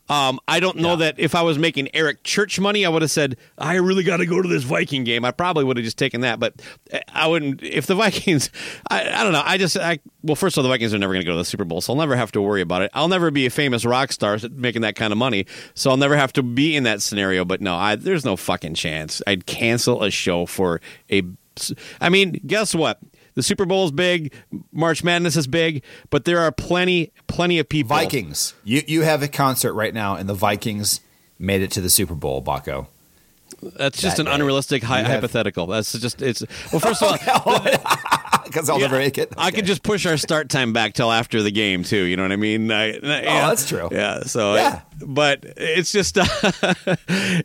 [0.08, 3.10] Um, I don't know that if I was making Eric Church money, I would have
[3.10, 5.24] said I really got to go to this Viking game.
[5.24, 6.60] I probably would have just taken that, but
[7.12, 7.62] I wouldn't.
[7.62, 8.50] If the Vikings,
[8.90, 9.42] I, I don't know.
[9.44, 11.38] I just, I well, first of all, the Vikings are never going to go to
[11.38, 12.90] the Super Bowl, so I'll never have to worry about it.
[12.94, 16.16] I'll never be a famous rock star making that kind of money, so I'll never
[16.16, 17.44] have to be in that scenario.
[17.44, 21.22] But no, I, there's no fucking chance I'd cancel a show for a.
[22.00, 22.98] I mean, guess what?
[23.34, 24.32] The Super Bowl is big,
[24.72, 27.96] March Madness is big, but there are plenty, plenty of people.
[27.96, 28.54] Vikings.
[28.64, 31.00] You you have a concert right now, and the Vikings
[31.38, 32.86] made it to the Super Bowl, Baco.
[33.76, 34.32] That's just that an day.
[34.34, 35.66] unrealistic hi- hypothetical.
[35.66, 36.80] That's just it's well.
[36.80, 37.08] First of
[37.46, 37.58] all,
[38.44, 39.32] Because I'll never make it.
[39.38, 42.02] I could just push our start time back till after the game too.
[42.04, 42.70] You know what I mean?
[42.72, 43.44] I, I- yeah.
[43.44, 43.88] Oh, that's true.
[43.92, 44.20] Yeah.
[44.24, 44.80] So, Yeah.
[45.00, 46.24] but it's just uh,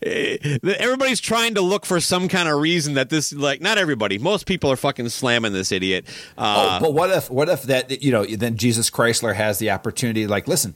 [0.04, 4.18] everybody's trying to look for some kind of reason that this, like, not everybody.
[4.18, 6.06] Most people are fucking slamming this idiot.
[6.38, 9.70] Uh, Oh, but what if what if that you know then Jesus Chrysler has the
[9.72, 10.76] opportunity like listen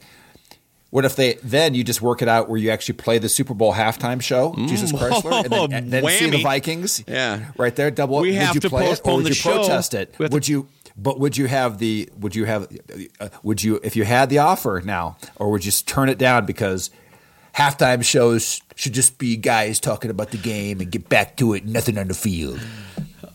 [0.92, 3.54] what if they then you just work it out where you actually play the Super
[3.54, 6.42] Bowl halftime show Jesus Chrysler and then, and then see the Mm.
[6.44, 7.46] Vikings Yeah.
[7.56, 9.34] right there double We would have you to play it or postpone would the you
[9.34, 9.54] show.
[9.54, 12.68] protest it have to- would you but would you have the would you have
[13.20, 16.18] uh, would you if you had the offer now or would you just turn it
[16.18, 16.90] down because
[17.56, 21.64] halftime shows should just be guys talking about the game and get back to it
[21.66, 22.60] nothing on the field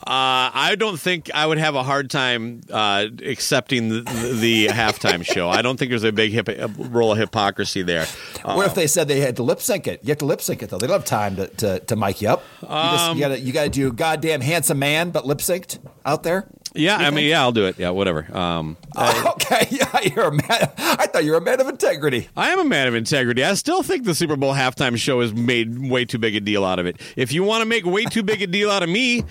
[0.08, 4.02] Uh, I don't think I would have a hard time uh, accepting the,
[4.40, 5.50] the, halftime show.
[5.50, 8.06] I don't think there's a big hip, a role of hypocrisy there.
[8.46, 10.00] Uh, What if they said they had to lip sync it?
[10.04, 10.78] You have to lip sync it though.
[10.78, 12.44] They don't have time to, to, to mic you up.
[12.62, 15.80] You, just, you gotta you gotta do goddamn handsome man, but lip synced.
[16.06, 16.48] out there?
[16.74, 17.80] Yeah, I mean, yeah, I'll do it.
[17.80, 18.28] Yeah, whatever.
[18.36, 20.72] Um, okay, yeah, you're a man.
[20.78, 22.30] I thought you were a man of integrity.
[22.38, 23.44] I am a man of integrity.
[23.44, 26.64] I still think the Super Bowl halftime show has made way too big a deal
[26.64, 26.98] out of it.
[27.16, 29.24] If you want to make way too big a deal out of me,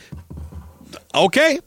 [1.16, 1.58] okay.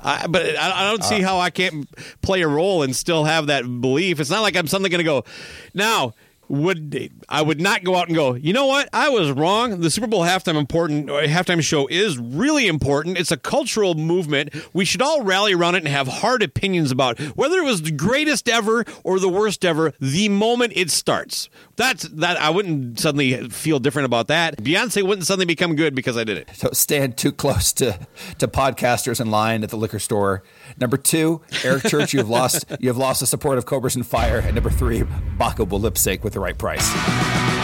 [0.00, 1.88] I, but I, I don't see uh, how I can't
[2.20, 4.20] play a role and still have that belief.
[4.20, 5.24] It's not like I'm suddenly going to go
[5.72, 6.14] now.
[6.54, 8.34] Would I would not go out and go?
[8.34, 8.88] You know what?
[8.92, 9.80] I was wrong.
[9.80, 13.18] The Super Bowl halftime important uh, halftime show is really important.
[13.18, 14.54] It's a cultural movement.
[14.72, 17.90] We should all rally around it and have hard opinions about whether it was the
[17.90, 19.94] greatest ever or the worst ever.
[20.00, 22.40] The moment it starts, that's that.
[22.40, 24.58] I wouldn't suddenly feel different about that.
[24.58, 26.48] Beyonce wouldn't suddenly become good because I did it.
[26.60, 27.98] Don't stand too close to,
[28.38, 30.44] to podcasters in line at the liquor store.
[30.78, 34.38] Number two, Eric Church, you've lost you have lost the support of Cobras and Fire.
[34.38, 35.00] And number three,
[35.36, 37.63] Baco will lip sync with the right price.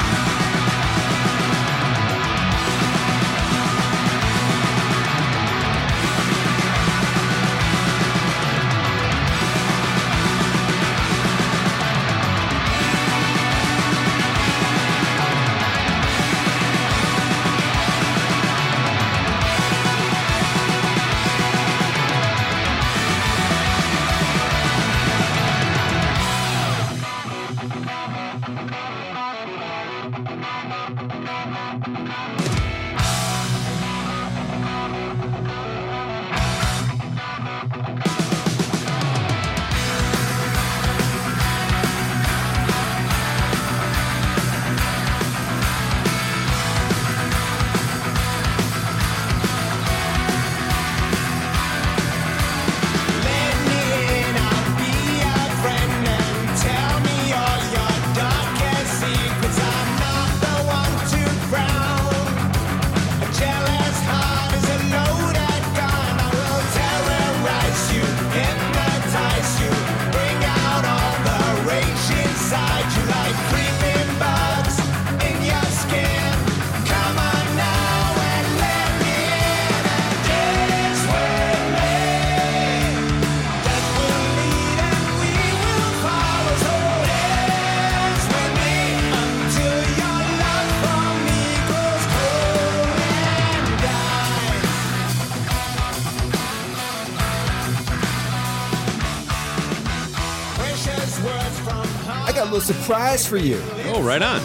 [102.91, 103.57] Surprise for you.
[103.95, 104.41] Oh, right on.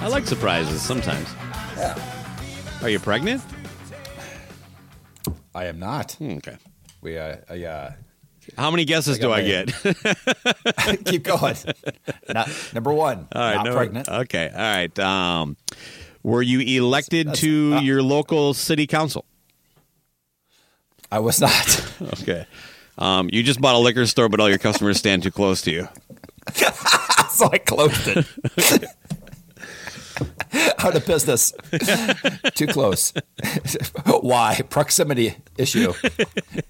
[0.00, 1.26] I like surprises sometimes.
[1.78, 1.98] Yeah.
[2.82, 3.42] Are you pregnant?
[5.54, 6.12] I am not.
[6.12, 6.58] Hmm, Okay.
[7.00, 7.92] We uh, I, uh
[8.58, 9.72] How many guesses I do I get?
[11.06, 11.56] keep going.
[12.28, 14.08] Not, number one, All right, not no- pregnant.
[14.10, 14.98] Okay, all right.
[14.98, 15.56] Um,
[16.22, 19.24] were you elected That's- to uh, your local city council?
[21.10, 21.82] I was not.
[22.20, 22.44] Okay.
[22.98, 25.70] Um, you just bought a liquor store, but all your customers stand too close to
[25.70, 25.88] you.
[27.38, 28.26] so I closed it.
[30.78, 31.52] Out of business.
[32.54, 33.12] Too close.
[34.06, 34.62] Why?
[34.70, 35.92] Proximity issue.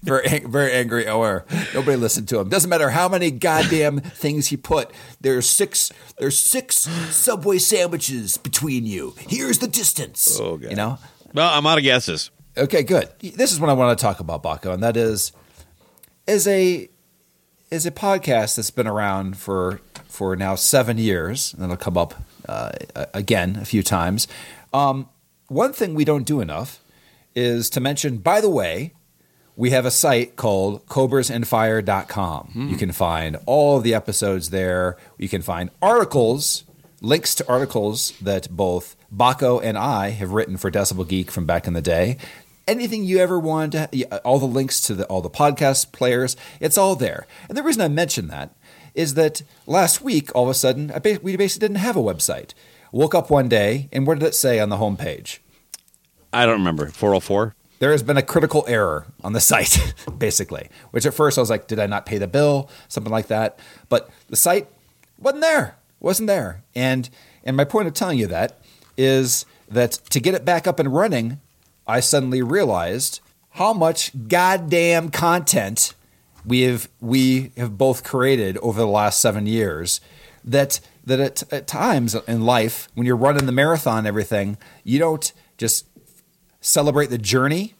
[0.03, 1.45] Very, very angry owner.
[1.73, 2.49] Nobody listened to him.
[2.49, 4.91] Doesn't matter how many goddamn things he put.
[5.21, 5.93] There's six.
[6.17, 9.15] There's six Subway sandwiches between you.
[9.19, 10.37] Here's the distance.
[10.39, 10.69] Oh, God.
[10.69, 10.99] You know.
[11.33, 12.31] Well, I'm out of guesses.
[12.57, 13.07] Okay, good.
[13.21, 15.31] This is what I want to talk about, Baco, and that is
[16.25, 16.89] is a
[17.69, 22.13] is a podcast that's been around for for now seven years, and it'll come up
[22.47, 22.71] uh,
[23.13, 24.27] again a few times.
[24.73, 25.09] Um,
[25.47, 26.79] one thing we don't do enough
[27.35, 28.17] is to mention.
[28.17, 28.93] By the way,
[29.55, 32.51] we have a site called cobrasandfire.com.
[32.69, 34.97] You can find all of the episodes there.
[35.17, 36.63] You can find articles,
[37.01, 41.67] links to articles that both Baco and I have written for Decibel Geek from back
[41.67, 42.17] in the day.
[42.67, 43.75] Anything you ever want,
[44.25, 47.25] all the links to the, all the podcast players, it's all there.
[47.47, 48.51] And the reason I mention that
[48.97, 52.53] is that last week, all of a sudden, we basically didn't have a website.
[52.91, 55.39] Woke up one day, and what did it say on the homepage?
[56.33, 56.87] I don't remember.
[56.87, 57.55] 404?
[57.79, 60.69] there has been a critical error on the site, basically.
[60.91, 62.69] Which at first I was like, did I not pay the bill?
[62.87, 63.59] Something like that.
[63.89, 64.67] But the site
[65.17, 65.77] wasn't there.
[65.99, 66.63] Wasn't there.
[66.75, 67.09] And
[67.43, 68.59] and my point of telling you that
[68.97, 71.39] is that to get it back up and running,
[71.87, 73.19] I suddenly realized
[73.51, 75.93] how much goddamn content
[76.47, 80.01] we have we have both created over the last seven years
[80.43, 84.97] that that at, at times in life when you're running the marathon and everything you
[84.97, 85.85] don't just
[86.61, 87.75] celebrate the journey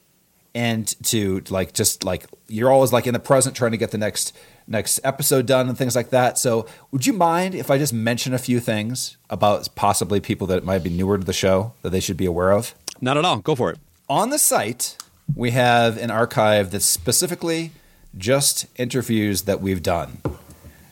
[0.54, 3.98] and to like just like you're always like in the present trying to get the
[3.98, 4.36] next
[4.68, 8.34] next episode done and things like that so would you mind if i just mention
[8.34, 12.00] a few things about possibly people that might be newer to the show that they
[12.00, 13.38] should be aware of Not at all.
[13.38, 13.78] Go for it.
[14.10, 14.98] on the site
[15.36, 17.72] we have an archive that's specifically
[18.18, 20.22] just interviews that we've done.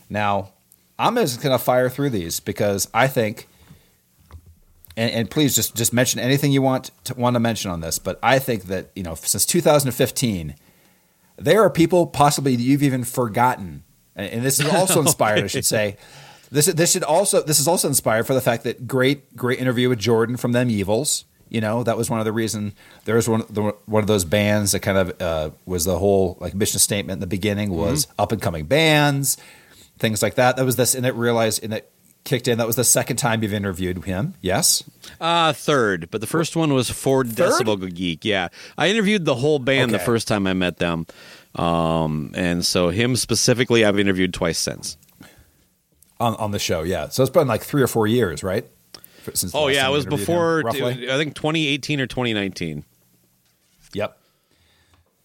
[0.10, 0.52] Now,
[0.98, 3.48] I'm just going to fire through these because I think,
[4.96, 8.00] and, and please just just mention anything you want to want to mention on this.
[8.00, 10.56] But I think that you know since 2015,
[11.38, 13.84] there are people possibly you've even forgotten,
[14.16, 15.98] and, and this is also inspired, I should say.
[16.52, 19.90] This this should also this is also inspired for the fact that great great interview
[19.90, 21.26] with Jordan from them Evils.
[21.50, 22.74] You know that was one of the reason
[23.06, 25.98] there was one of the, one of those bands that kind of uh, was the
[26.00, 29.38] whole like mission statement in the beginning was up and coming bands,
[30.00, 30.58] things like that.
[30.58, 31.92] That was this, and it realized and it
[32.24, 32.58] kicked in.
[32.58, 34.34] That was the second time you've interviewed him.
[34.42, 34.84] Yes,
[35.22, 37.52] Uh, third, but the first one was Ford Third?
[37.64, 38.26] Decibel Geek.
[38.26, 41.06] Yeah, I interviewed the whole band the first time I met them,
[41.54, 44.98] um, and so him specifically, I've interviewed twice since.
[46.20, 46.82] on on the show.
[46.82, 48.66] Yeah, so it's been like three or four years, right?
[49.34, 50.68] Since Oh yeah, it was him, before.
[50.68, 52.84] I think 2018 or 2019.
[53.94, 54.18] Yep.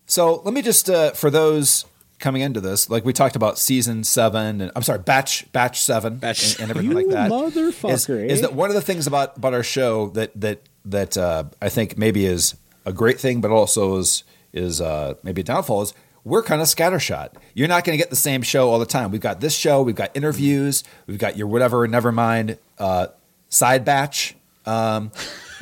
[0.07, 1.85] So let me just uh, for those
[2.19, 6.19] coming into this, like we talked about season seven, and I'm sorry, batch batch seven,
[6.19, 7.31] Batch- and, and everything like that.
[7.31, 8.35] motherfucker, is, eh?
[8.35, 11.69] is that one of the things about about our show that that that uh, I
[11.69, 15.95] think maybe is a great thing, but also is is uh, maybe a downfall is.
[16.23, 17.31] We're kind of scattershot.
[17.55, 19.11] You're not going to get the same show all the time.
[19.11, 23.07] We've got this show, we've got interviews, we've got your whatever, never mind, uh,
[23.51, 24.35] side batch,
[24.65, 25.13] um,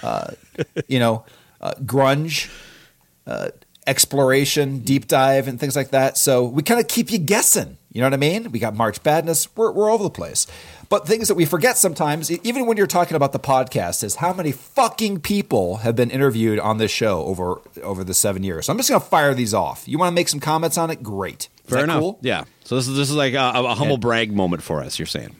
[0.02, 0.30] uh,
[0.86, 1.24] you know,
[1.60, 2.48] uh, grunge,
[3.86, 6.16] exploration, deep dive, and things like that.
[6.16, 7.76] So we kind of keep you guessing.
[7.92, 8.52] You know what I mean?
[8.52, 9.48] We got March Badness.
[9.56, 10.46] We're, we're all over the place.
[10.90, 14.32] But things that we forget sometimes, even when you're talking about the podcast, is how
[14.32, 18.66] many fucking people have been interviewed on this show over over the seven years.
[18.66, 19.86] So I'm just going to fire these off.
[19.86, 21.02] You want to make some comments on it?
[21.02, 21.48] Great.
[21.66, 22.00] Is Fair enough.
[22.00, 22.18] cool?
[22.22, 22.44] Yeah.
[22.64, 24.00] So this is this is like a, a humble Yeah.
[24.00, 24.98] brag moment for us.
[24.98, 25.34] You're saying.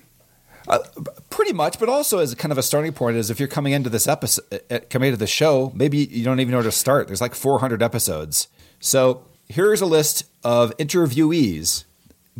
[1.30, 3.90] Pretty much, but also as kind of a starting point is if you're coming into
[3.90, 7.06] this episode, uh, coming into the show, maybe you don't even know where to start.
[7.06, 8.48] There's like 400 episodes.
[8.80, 11.84] So here's a list of interviewees,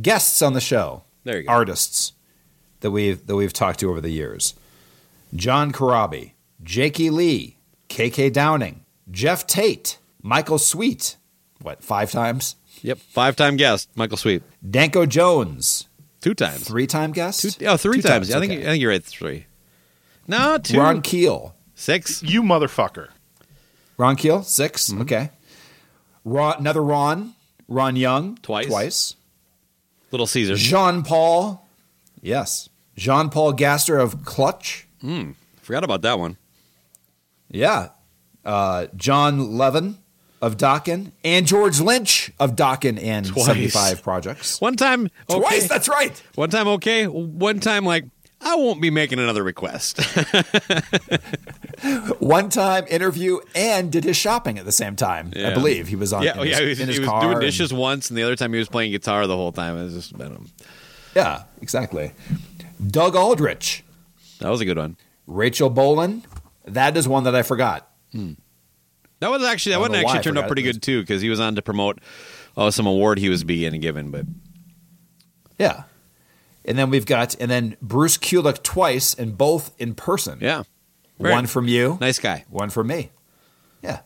[0.00, 1.52] guests on the show, There you go.
[1.52, 2.12] artists
[2.80, 4.54] that we've that we've talked to over the years:
[5.34, 7.56] John Corabi, Jakey Lee,
[7.88, 11.16] KK Downing, Geoff Tate, Michael Sweet,
[11.60, 12.56] what five times?
[12.82, 12.98] Yep.
[12.98, 14.42] Five time guest, Michael Sweet.
[14.68, 15.87] Danko Jones,
[16.20, 16.66] Two times.
[16.66, 17.58] three time guest.
[17.58, 18.32] Two, oh, three Two times.
[18.34, 18.62] I think okay.
[18.62, 19.04] I think you're right.
[19.04, 19.46] Three.
[20.26, 20.78] No, two.
[20.78, 21.54] Ron Keel.
[21.74, 22.22] Six.
[22.22, 23.08] You motherfucker.
[23.98, 25.00] Ron Keel, 6 Mm-hmm.
[25.02, 25.30] Okay.
[26.24, 27.34] Ron, another Ron,
[27.66, 28.66] Ron Young, Twice.
[28.66, 29.16] Twice.
[30.12, 30.54] Little Caesar.
[30.54, 31.66] Jean Paul,
[32.22, 32.68] yes.
[32.96, 34.86] Jean Paul Gaster of Clutch.
[35.00, 35.32] Hmm.
[35.62, 36.36] Forgot about that one.
[37.50, 37.90] Yeah.
[38.44, 39.98] Uh, Jon Levin
[40.40, 43.46] of Dokken and George Lynch of Dokken and Twice.
[43.46, 44.60] 75 Projects.
[44.60, 45.10] One time.
[45.28, 45.40] Okay.
[45.40, 46.22] Twice, that's right.
[46.34, 47.06] One time okay.
[47.06, 48.04] One time like
[48.40, 50.00] I won't be making another request.
[52.20, 55.32] One time interview and did his shopping at the same time.
[55.36, 56.60] I believe he was on yeah, in oh, his, yeah.
[56.60, 58.92] He was, he was doing and- dishes once, and the other time he was playing
[58.92, 59.76] guitar the whole time.
[59.76, 60.48] It was just um,
[61.16, 62.12] yeah, exactly.
[62.86, 63.82] Doug Aldrich,
[64.38, 64.96] that was a good one.
[65.26, 66.24] Rachel Bolan.
[66.64, 67.90] That is one that I forgot.
[69.20, 71.54] That was actually that one actually turned out pretty good too because he was on
[71.56, 71.98] to promote
[72.56, 74.10] oh some award he was being given.
[74.10, 74.26] But
[75.58, 75.84] Yeah.
[76.64, 80.38] And then we've got, and then Bruce Kulick twice, and both in person.
[80.42, 80.64] yeah,
[81.16, 82.44] One from you, nice guy.
[82.50, 83.10] one from me.
[83.80, 84.00] Yeah.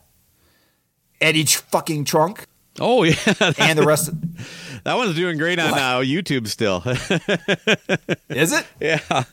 [1.19, 2.47] Eddie fucking Trunk,
[2.79, 3.15] Oh yeah,
[3.59, 4.07] and the rest.
[4.07, 6.81] Of, that one's doing great on uh, YouTube still.
[8.29, 8.65] is it?
[8.79, 9.23] yeah,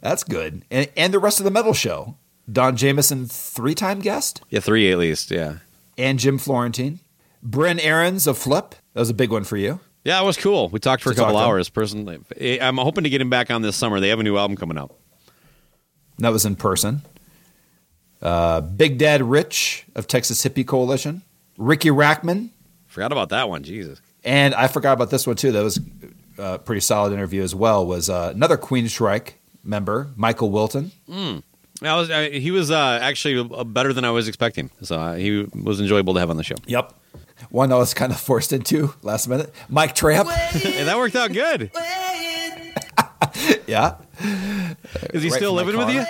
[0.00, 0.64] That's good.
[0.70, 2.16] And, and the rest of the metal show.
[2.50, 5.30] Don Jamieson, three time guest, yeah, three at least.
[5.30, 5.56] Yeah,
[5.98, 7.00] and Jim Florentine.
[7.42, 8.74] Bryn Aarons of Flip.
[8.92, 9.80] That was a big one for you.
[10.04, 10.68] yeah, it was cool.
[10.68, 11.68] We talked for a couple to hours.
[11.70, 12.18] Personally,
[12.60, 13.98] I'm hoping to get him back on this summer.
[14.00, 14.94] They have a new album coming out.
[16.18, 17.00] That was in person.
[18.20, 21.22] Uh, Big Dad Ritch of Texas Hippie Coalition.
[21.56, 22.50] Riki Rachtman,
[22.86, 23.62] Forgot about that one.
[23.62, 24.00] Jesus.
[24.24, 25.52] And I forgot about this one too.
[25.52, 25.80] That was
[26.38, 27.86] a pretty solid interview as well.
[27.86, 28.58] Was uh, another
[28.88, 30.90] Shrike member, Michael Wilton.
[31.82, 34.70] I was, uh, he was uh, actually uh, better than I was expecting.
[34.82, 36.56] So uh, he was enjoyable to have on the show.
[36.66, 36.94] Yep.
[37.48, 39.52] One I was kind of forced into last minute.
[39.68, 40.28] Mike Tramp.
[40.28, 41.70] Hey, that worked out good.
[43.66, 43.96] yeah.
[45.14, 46.04] Is he Right still living with you?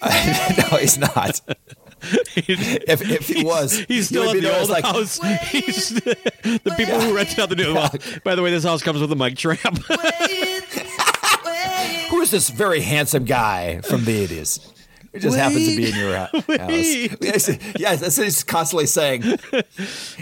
[0.70, 1.40] no, he's not.
[2.36, 5.18] if, if he was, He's still he at the old like, house.
[5.50, 7.74] He's the people who rented out the new.
[7.74, 7.92] Well,
[8.24, 9.84] by the way, this house comes with a Mike Tramp.
[12.10, 14.72] Who is this very handsome guy from the 80s?
[15.12, 16.70] It just happens to be in your hou- house.
[17.20, 19.22] Yes, yes, that's what he's constantly saying.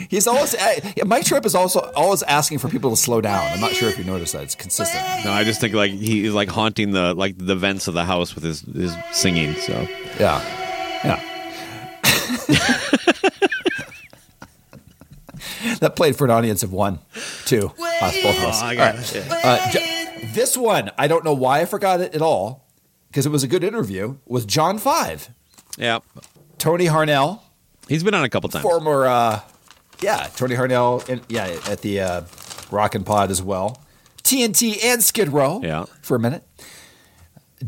[0.09, 3.45] He's always uh, yeah, Mike Tramp is also always asking for people to slow down.
[3.53, 4.45] I'm not sure if you noticed that.
[4.45, 5.03] It's consistent.
[5.25, 8.35] no, I just think like he's like haunting the like the vents of the house
[8.37, 9.55] with his his singing.
[9.57, 9.73] So
[10.21, 10.41] Yeah,
[11.05, 11.21] yeah.
[15.81, 16.99] that played for an audience of one,
[17.45, 18.63] two, us, both of us.
[18.63, 19.29] I got All it.
[19.31, 19.45] right.
[19.45, 19.96] Uh, Jo-
[20.37, 22.65] this one, I don't know why I forgot it at all
[23.09, 24.19] because it was a good interview.
[24.27, 25.31] Was John Five,
[25.77, 25.99] Yeah.
[26.59, 27.41] Tony Harnell,
[27.89, 28.63] He's been on a couple times.
[28.63, 29.41] former, uh,
[30.01, 32.21] yeah, Tony Harnell, in, yeah, at the uh,
[32.71, 33.81] Rock and Pod as well.
[34.23, 35.85] TNT and Skid Row, Yeah.
[36.03, 36.43] for a minute.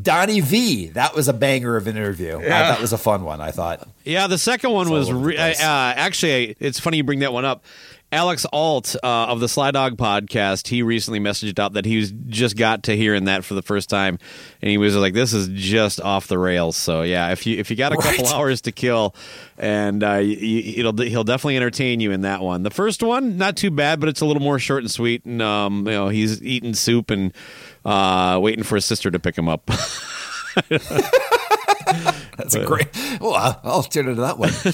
[0.03, 2.37] Donnie Vie, that was a banger of an interview.
[2.37, 3.41] Uh, that was a fun one.
[3.41, 3.89] I thought.
[4.05, 6.57] Yeah, the second one was re- uh, actually.
[6.61, 7.65] It's funny you bring that one up.
[8.11, 12.11] Alex Alt uh, of the Sly Dog podcast, he recently messaged out that he was
[12.29, 14.19] just got to hearing that for the first time,
[14.63, 17.69] and he was like, "This is just off the rails." So yeah, if you if
[17.71, 19.15] you got a couple hours to kill,
[19.59, 22.63] and uh, you, it'll he'll definitely entertain you in that one.
[22.63, 25.43] The first one, not too bad, but it's a little more short and sweet, and
[25.43, 27.35] um, you know he's eating soup and
[27.85, 29.71] uh, waiting for his sister to pick him up.
[32.39, 32.89] That's a great.
[33.21, 34.51] Well, I'll- I'll tune into that one.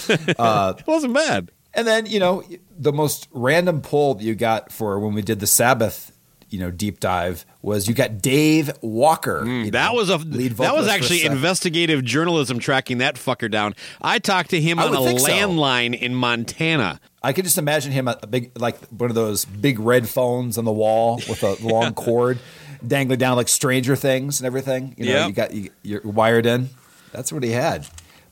[0.78, 1.50] it wasn't bad.
[1.74, 2.42] And then, you know,
[2.78, 6.12] the most random pull that you got for when we did the Sabbath,
[6.50, 9.42] you know, deep dive was you got Dave Walker.
[9.42, 13.74] Mm, That know, was a lead that was actually investigative journalism tracking that fucker down.
[14.00, 15.26] I talked to him I on a think so.
[15.28, 17.00] landline in Montana.
[17.24, 20.56] I could just imagine him a, a big, like one of those big red phones
[20.58, 22.38] on the wall with a long cord
[22.86, 24.94] dangling down like Stranger Things and everything.
[24.96, 25.26] You know, Yep.
[25.28, 26.68] you got you, you're wired in.
[27.12, 27.86] That's what he had.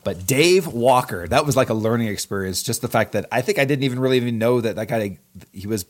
[0.05, 2.63] But Dave Walker, that was like a learning experience.
[2.63, 5.19] Just the fact that I think I didn't even really even know that that guy
[5.53, 5.85] he was.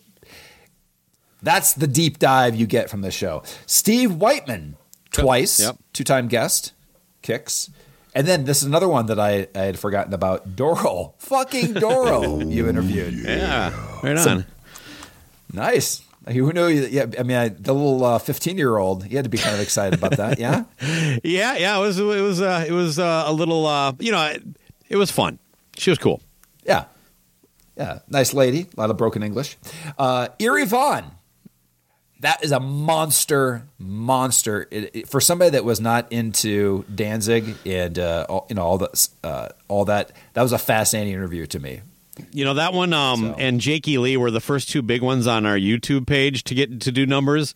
[1.43, 3.43] That's the deep dive you get from this show.
[3.67, 4.77] Steve Whiteman,
[5.13, 5.77] twice, Yep.
[5.93, 6.73] two-time guest,
[7.23, 7.69] Kix.
[8.15, 10.55] And then this is another one that I, I had forgotten about.
[10.55, 13.15] Doro, fucking Doro, oh, you interviewed.
[13.15, 14.45] Yeah, right on.
[15.53, 16.03] Nice.
[16.29, 16.69] Who knew?
[16.69, 20.17] Yeah, I mean, I, the little fifteen-year-old, he had to be kind of excited about
[20.19, 20.39] that.
[20.39, 20.65] Yeah.
[21.25, 21.77] yeah, yeah.
[21.77, 24.43] It was it was uh, it was uh, a little uh, you know it,
[24.89, 25.39] it was fun.
[25.77, 26.21] She was cool.
[26.65, 26.85] Yeah.
[27.77, 28.01] Yeah.
[28.09, 28.69] Nice lady.
[28.77, 29.57] A lot of broken English.
[29.99, 31.05] Uh, Eerie Von.
[32.21, 34.69] That is a monster, monster.
[34.71, 38.89] It, it- for somebody that was not into Danzig and uh, all, you know all
[39.25, 41.81] uh, all that, that was a fascinating interview to me.
[42.33, 45.27] You know that one um, So- and Jakey Lee were the first two big ones
[45.27, 47.55] on our YouTube page to get to do numbers.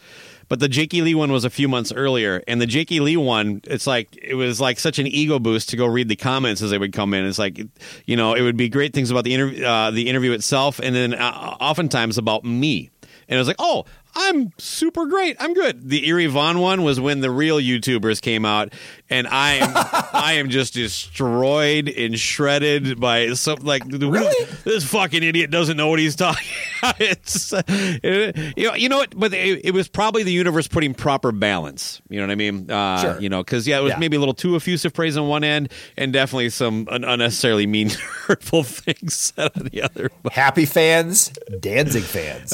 [0.48, 3.62] But the Jakey Lee one was a few months earlier, and the Jakey Lee one,
[3.64, 6.70] it's like it was like such an ego boost to go read the comments as
[6.70, 7.24] they would come in.
[7.24, 7.60] It's like,
[8.04, 10.94] you know, it would be great things about the interview, uh, the interview itself, and
[10.94, 12.90] then uh, oftentimes about me.
[13.28, 15.36] And it was like, oh, I'm super great.
[15.40, 15.90] I'm good.
[15.90, 18.72] The Eerie Von one was when the real YouTubers came out,
[19.10, 19.72] and I am
[20.12, 24.46] I am just destroyed and shredded by something like Really?
[24.64, 26.46] this fucking idiot doesn't know what he's talking.
[26.98, 30.68] it's uh, it- you know you know what, but it, it was probably the universe
[30.68, 32.00] putting proper balance.
[32.08, 32.70] You know what I mean?
[32.70, 33.20] Uh, Sure.
[33.20, 33.98] You know, because yeah, it was Yeah.
[33.98, 37.90] maybe a little too effusive praise on one end, and definitely some un- unnecessarily mean,
[38.26, 40.10] hurtful things said on the other.
[40.32, 41.28] Happy fans,
[41.60, 42.50] Danzig fans.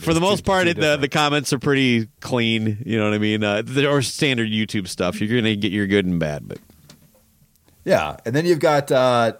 [0.00, 2.82] for the most part, it, the, the comments are pretty clean.
[2.86, 3.44] You know what I mean?
[3.44, 5.20] Uh, or standard YouTube stuff.
[5.20, 6.58] You're gonna get your good and bad, but
[7.84, 9.32] yeah, and then you've got, uh,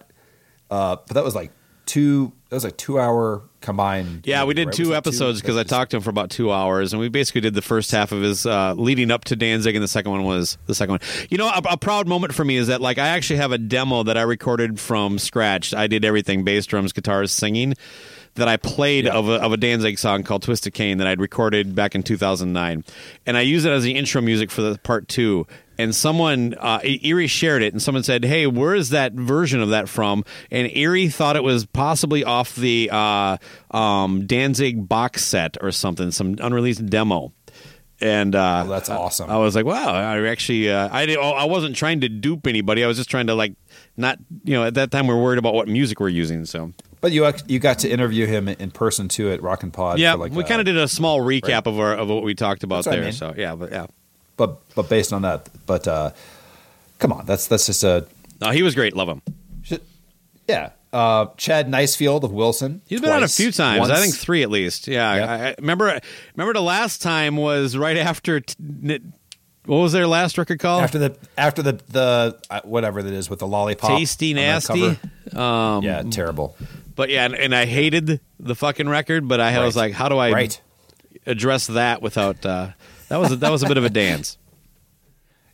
[0.71, 1.53] uh, but that was like
[1.85, 2.33] two.
[2.49, 4.27] That was a two-hour combined.
[4.27, 4.75] Yeah, we did right?
[4.75, 7.53] two episodes because I talked to him for about two hours, and we basically did
[7.53, 10.57] the first half of his uh, leading up to Danzig, and the second one was
[10.67, 11.01] the second one.
[11.29, 13.59] You know, a, a proud moment for me is that like I actually have a
[13.59, 15.75] demo that I recorded from scratch.
[15.75, 17.75] I did everything: bass, drums, guitars, singing.
[18.35, 21.21] That I played of, a, of a Danzig song called "Twist of Cain" that I'd
[21.21, 22.85] recorded back in 2009,
[23.27, 25.47] and I use it as the intro music for the part two.
[25.79, 29.69] And someone, uh, Eerie shared it, and someone said, "Hey, where is that version of
[29.71, 33.37] that from?" And Eerie thought it was possibly off the uh,
[33.71, 37.33] um, Danzig box set or something, some unreleased demo.
[38.01, 39.29] And uh, Oh, that's awesome.
[39.31, 42.83] I was like, "Wow!" I actually, uh, I didn't, I wasn't trying to dupe anybody.
[42.85, 43.55] I was just trying to like,
[43.97, 46.45] not, you know, at that time we are worried about what music we're using.
[46.45, 49.99] So But you you got to interview him in person too at Rock and Pod.
[49.99, 52.35] yeah, for like we kind of did a small recap of our of what we
[52.37, 53.05] talked about That's what I there.
[53.05, 53.13] mean.
[53.13, 53.87] So yeah, but yeah,
[54.39, 56.13] but but based on that, but uh,
[56.99, 58.07] come on, that's that's just a
[58.41, 58.97] no, he was great.
[58.97, 59.21] Love him.
[60.49, 60.71] yeah.
[60.91, 62.81] Uh, Chad Nicefield of Wilson.
[62.87, 63.91] He's been on a few times.
[63.91, 64.89] I think three at least.
[64.89, 65.11] Yeah.
[65.11, 66.01] I, I remember.
[66.35, 68.41] Remember the last time was right after.
[68.41, 69.13] T- n-
[69.67, 70.83] what was their last record called?
[70.83, 73.91] after the after the the uh, whatever that is with the lollipop.
[73.99, 74.99] Tasty nasty.
[75.37, 76.57] Um, yeah, terrible.
[76.97, 79.29] But yeah, and, and I hated the fucking record.
[79.29, 80.61] But I was like, how do I Right.
[81.27, 82.47] address that without?
[82.47, 82.71] Uh,
[83.09, 84.37] that was a, that was a bit of a dance.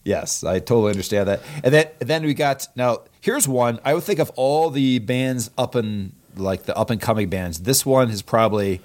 [0.07, 1.41] Yes, I totally understand that.
[1.63, 3.05] And then then we got now.
[3.23, 3.81] Here's one.
[3.87, 7.61] I would think of all the bands up and like the up and coming bands.
[7.61, 8.83] This one has probably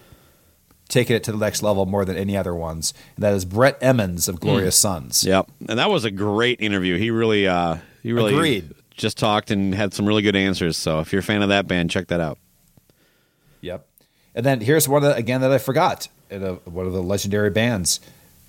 [0.88, 2.94] taken it to the next level more than any other ones.
[3.16, 5.24] And that is Brett Emmons of Glorious Sons.
[5.26, 6.98] Yep, and that was a great interview.
[6.98, 8.74] He really, uh, he really Agreed.
[8.96, 10.78] just talked and had some really good answers.
[10.78, 12.38] So if you're a fan of that band, check that out.
[13.62, 13.86] Yep.
[14.36, 16.08] And then here's one the, again that I forgot.
[16.30, 18.00] In a, one of the legendary bands,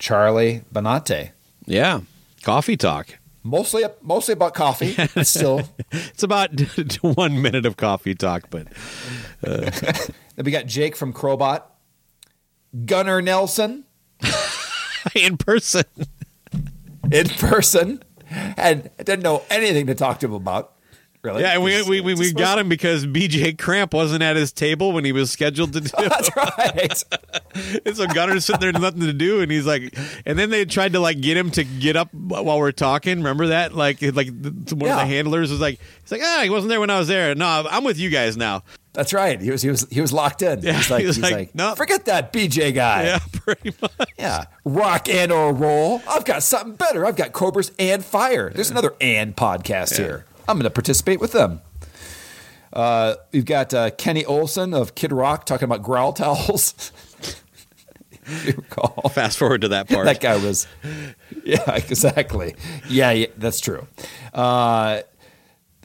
[0.01, 1.31] Charlie Benante.
[1.67, 2.01] Yeah.
[2.43, 3.19] Coffee talk.
[3.43, 5.63] Mostly mostly about coffee, but still.
[5.93, 6.51] It's about
[7.03, 8.67] one minute of coffee talk, but
[9.47, 9.71] uh,
[10.35, 11.63] then we got Jake from Crobot,
[12.85, 13.85] Gunnar Nelson
[15.15, 15.85] in person.
[17.11, 20.75] in person, and didn't know anything to talk to him about.
[21.23, 21.43] Really?
[21.43, 24.93] Yeah, and we we, we, we got him because BJ Cramp wasn't at his table
[24.93, 25.91] when he was scheduled to do.
[25.99, 27.05] That's right.
[27.87, 29.95] and so Gunnar's sitting there, nothing to do, and he's like,
[30.25, 33.19] and then they tried to like get him to get up while we're talking.
[33.19, 33.75] Remember that?
[33.75, 36.81] Like, like the, one of the handlers was like, he's like, ah, he wasn't there
[36.81, 37.35] when I was there.
[37.35, 38.63] No, I'm with you guys now.
[38.93, 39.41] That's right.
[39.41, 40.63] He was he was he was locked in.
[40.63, 43.05] Yeah, he's like, he was he's like, like, "No." forget that BJ guy.
[43.05, 44.11] Yeah, pretty much.
[44.19, 44.47] Yeah.
[44.65, 46.03] Rock and or roll.
[46.09, 47.07] I've got something better.
[47.07, 48.51] I've got Cobras and Fire.
[48.51, 50.25] There's another and podcast here.
[50.51, 51.61] I'm going to participate with them.
[52.73, 56.91] Uh, we've got uh, Kenny Olson of Kid Rock talking about growl towels.
[58.45, 59.09] you recall?
[59.11, 60.07] Fast forward to that part.
[60.07, 60.67] that guy was,
[61.45, 62.57] yeah, exactly.
[62.89, 63.87] Yeah, yeah that's true.
[64.35, 65.03] Uh,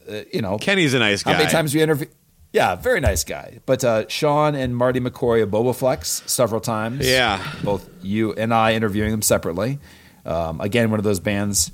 [0.10, 1.34] uh, you know, Kenny's a nice guy.
[1.34, 2.08] how many times we interview?
[2.52, 3.60] Yeah, very nice guy.
[3.68, 7.08] But uh, Sean and Marty McCoy of Bobaflex several times.
[7.08, 7.46] Yeah.
[7.64, 9.78] both you and I interviewing them separately.
[10.26, 11.72] Um, again, one of those bands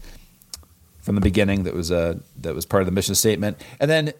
[1.01, 3.61] from the beginning that was uh, that was part of the mission statement.
[3.79, 4.13] And then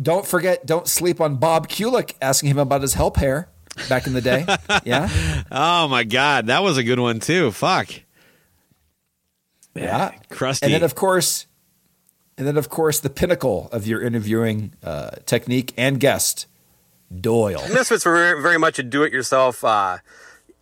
[0.00, 3.48] don't forget, don't sleep on Bob Kulick asking him about his help hair
[3.88, 4.44] back in the day.
[4.84, 5.08] yeah,
[5.50, 7.50] Oh my god, that was a good one too.
[7.50, 7.90] Fuck.
[9.74, 10.66] yeah, Crusty.
[10.66, 11.46] And then of course,
[12.36, 16.46] and then of course, the pinnacle of your interviewing uh, technique and guest,
[17.14, 17.62] Doyle.
[17.72, 19.98] Misfits were very, very much a do-it-yourself uh,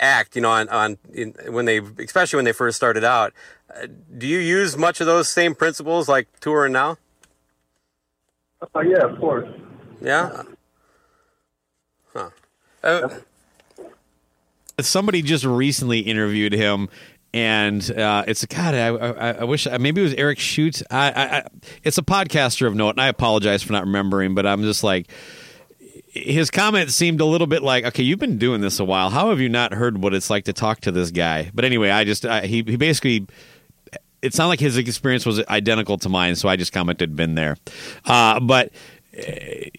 [0.00, 3.32] act, you know, on, on in, when they, especially when they first started out.
[3.74, 3.86] Uh,
[4.16, 6.96] do you use much of those same principles like touring now?
[8.74, 9.48] Oh yeah, of course.
[10.00, 10.42] Yeah.
[12.12, 12.30] Huh.
[12.82, 13.08] Uh,
[14.80, 16.88] somebody just recently interviewed him
[17.32, 18.74] and uh, it's a God.
[18.74, 20.82] I, I, I wish maybe it was Eric Schutz.
[20.90, 21.46] I, I, I,
[21.84, 24.34] it's a podcaster of note, and I apologize for not remembering.
[24.34, 25.08] But I'm just like,
[26.12, 29.10] his comment seemed a little bit like, okay, you've been doing this a while.
[29.10, 31.50] How have you not heard what it's like to talk to this guy?
[31.54, 33.26] But anyway, I just I, he he basically.
[34.22, 37.56] It sounded like his experience was identical to mine, so I just commented, "Been there,"
[38.04, 38.70] uh, but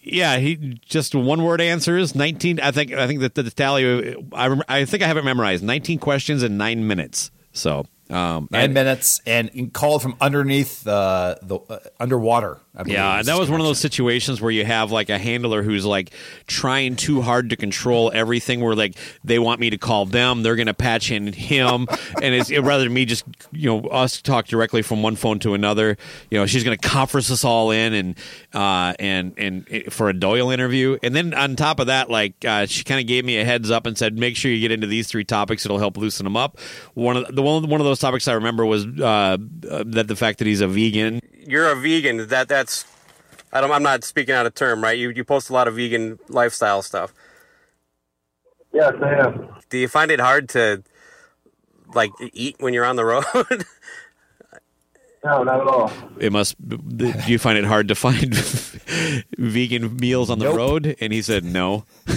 [0.02, 2.16] yeah, he just one word answers.
[2.16, 2.60] Nineteen.
[2.60, 2.92] I think.
[2.92, 4.16] I think that the, tally.
[4.34, 5.64] I I think I have it memorized.
[5.64, 7.30] Nineteen questions in nine minutes.
[7.54, 12.60] So um, Nine I- minutes and called from underneath uh, the uh, underwater.
[12.74, 15.18] I believe Yeah, is that was one of those situations where you have like a
[15.18, 16.12] handler who's like
[16.48, 18.62] trying too hard to control everything.
[18.62, 18.96] Where like
[19.26, 21.88] they want me to call them, they're going to patch in him,
[22.22, 25.54] and it's rather than me just you know us talk directly from one phone to
[25.54, 25.98] another.
[26.30, 28.18] You know, she's going to conference us all in and
[28.54, 32.66] uh, and and for a Doyle interview, and then on top of that, like uh,
[32.68, 34.88] she kind of gave me a heads up and said, make sure you get into
[34.88, 36.58] these three topics; it'll help loosen them up.
[36.94, 39.38] One of the one one of those topics I remember was uh,
[39.70, 41.22] uh, that the fact that he's a vegan.
[41.48, 42.28] you're a vegan.
[42.28, 42.86] That that's.
[43.54, 44.98] I don't, I'm not speaking out of term, right?
[44.98, 47.14] You you post a lot of vegan lifestyle stuff.
[48.74, 49.50] Yes, I am.
[49.70, 50.84] Do you find it hard to
[51.94, 53.24] like eat when you're on the road?
[55.24, 55.92] No, not at all.
[56.20, 58.34] it must do you find it hard to find
[59.38, 60.58] vegan meals on the Nope.
[60.58, 61.86] road and he said no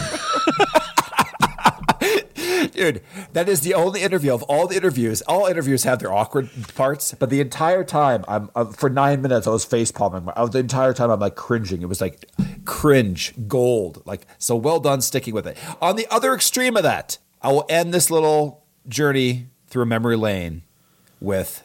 [2.74, 3.02] Dude,
[3.32, 5.22] that is the only interview of all the interviews.
[5.22, 9.46] All interviews have their awkward parts, but the entire time, I'm uh, for nine minutes,
[9.46, 10.28] I was face palming.
[10.36, 11.82] I The entire time, I'm like cringing.
[11.82, 12.28] It was like
[12.64, 14.02] cringe gold.
[14.06, 15.56] Like so, well done sticking with it.
[15.80, 20.62] On the other extreme of that, I will end this little journey through memory lane
[21.20, 21.62] with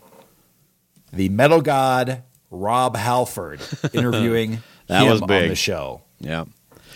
[1.12, 3.62] the metal god Rob Halford
[3.94, 5.44] interviewing That him was big.
[5.44, 6.02] on the show.
[6.20, 6.46] yeah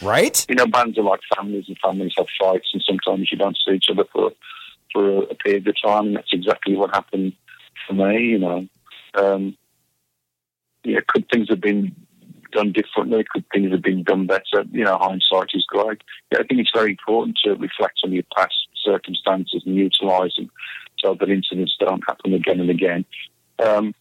[0.04, 0.46] Right?
[0.50, 3.76] You know, bands are like families, and families have fights, and sometimes you don't see
[3.76, 4.32] each other for
[4.92, 6.08] for a period of time.
[6.08, 7.34] And that's exactly what happened
[7.88, 8.20] for me.
[8.20, 8.68] You know,
[9.16, 9.58] um,
[10.84, 11.96] yeah, could things have been
[12.52, 13.26] done differently?
[13.32, 14.64] Could things have been done better?
[14.72, 16.02] You know, hindsight is great.
[16.32, 20.50] Yeah, I think it's very important to reflect on your past circumstances and utilise them
[21.00, 23.06] so that incidents don't happen again and again.
[23.60, 23.94] Um,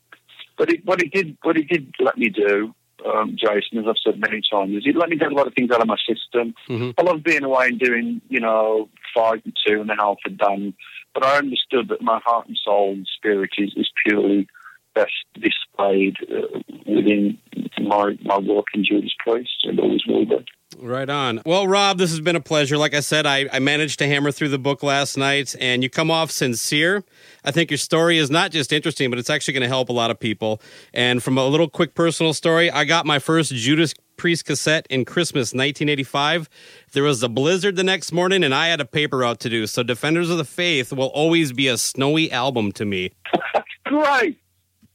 [0.58, 2.74] but it, what it did, what it did let me do,
[3.06, 5.54] um, Jason, as I've said many times, is it let me get a lot of
[5.54, 6.54] things out of my system.
[6.98, 10.30] I love being away and doing, you know, five and two and a half a
[10.30, 10.74] done.
[11.14, 14.48] But I understood that my heart and soul and spirit is, is purely
[14.94, 17.38] best displayed uh, within
[17.80, 20.44] my my work in Judas Priest and always will be.
[20.78, 21.42] Right on.
[21.44, 22.76] Well, Rob, this has been a pleasure.
[22.76, 25.90] Like I said, I, I managed to hammer through the book last night, and you
[25.90, 27.04] come off sincere.
[27.44, 29.92] I think your story is not just interesting, but it's actually going to help a
[29.92, 30.60] lot of people.
[30.92, 35.04] And from a little quick personal story, I got my first Judas Priest cassette in
[35.04, 36.48] Christmas 1985.
[36.92, 39.66] There was a blizzard the next morning, and I had a paper route to do.
[39.66, 43.12] So, Defenders of the Faith will always be a snowy album to me.
[43.84, 44.38] Great.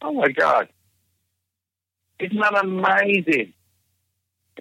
[0.01, 0.69] Oh my God.
[2.19, 3.53] Isn't that amazing?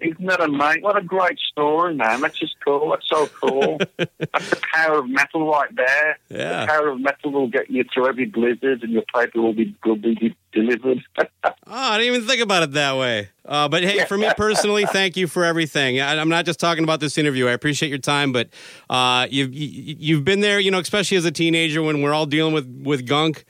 [0.01, 0.83] Isn't that amazing?
[0.83, 2.21] What a great story, man.
[2.21, 2.91] That's just cool.
[2.91, 3.79] That's so cool.
[3.97, 6.17] That's the power of metal right there.
[6.29, 6.61] Yeah.
[6.61, 9.75] The power of metal will get you through every blizzard and your paper will be,
[9.85, 11.03] will be delivered.
[11.69, 13.27] Oh, I didn't even think about it that way.
[13.43, 15.99] Uh, but hey, for me personally, thank you for everything.
[15.99, 17.47] I, I'm not just talking about this interview.
[17.47, 18.49] I appreciate your time, but
[18.89, 22.25] uh, you've you, you've been there, you know, especially as a teenager when we're all
[22.25, 23.43] dealing with with gunk.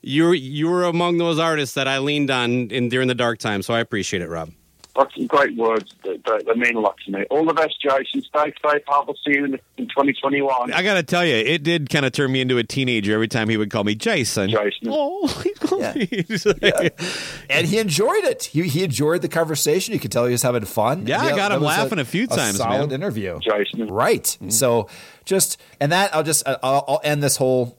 [0.00, 3.60] You you were among those artists that I leaned on in during the dark time.
[3.60, 4.50] So I appreciate it, Rob.
[4.98, 5.94] That's some great words.
[6.04, 7.24] They, they, they mean a lot to me.
[7.30, 8.20] All the best, Jason.
[8.22, 8.82] Stay safe.
[8.88, 10.72] I'll see you in, in 2021.
[10.72, 13.28] I got to tell you, it did kind of turn me into a teenager every
[13.28, 14.50] time he would call me Jason.
[14.50, 14.88] Jason.
[14.88, 15.94] Oh, he called Yeah.
[15.94, 16.06] me.
[16.28, 17.00] He's like-
[17.48, 18.44] and he enjoyed it.
[18.44, 19.94] He, he enjoyed the conversation.
[19.94, 21.06] You could tell he was having fun.
[21.06, 22.92] Yeah, I got him laughing a few times, Solid man.
[23.00, 23.38] interview.
[23.40, 23.86] Jason.
[23.86, 24.24] Right.
[24.24, 24.50] Mm-hmm.
[24.50, 24.88] So
[25.24, 27.78] just and that I'll just I'll, I'll end this whole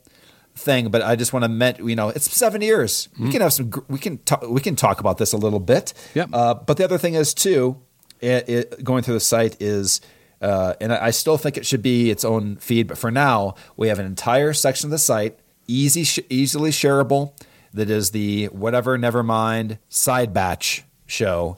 [0.60, 3.10] thing, but I just want to met you know it's seven years.
[3.20, 5.94] We can have some we can talk, we can talk about this a little bit.
[5.96, 6.20] Mm-hmm.
[6.20, 6.30] Yep.
[6.34, 7.82] Uh, but the other thing is too,
[8.22, 10.02] it, it, going through the site is.
[10.42, 13.56] Uh, and I I still think it should be its own feed, but for now,
[13.76, 15.38] we have an entire section of the site,
[15.68, 17.34] easy, sh- easily shareable,
[17.74, 21.58] that is the whatever, never mind side batch show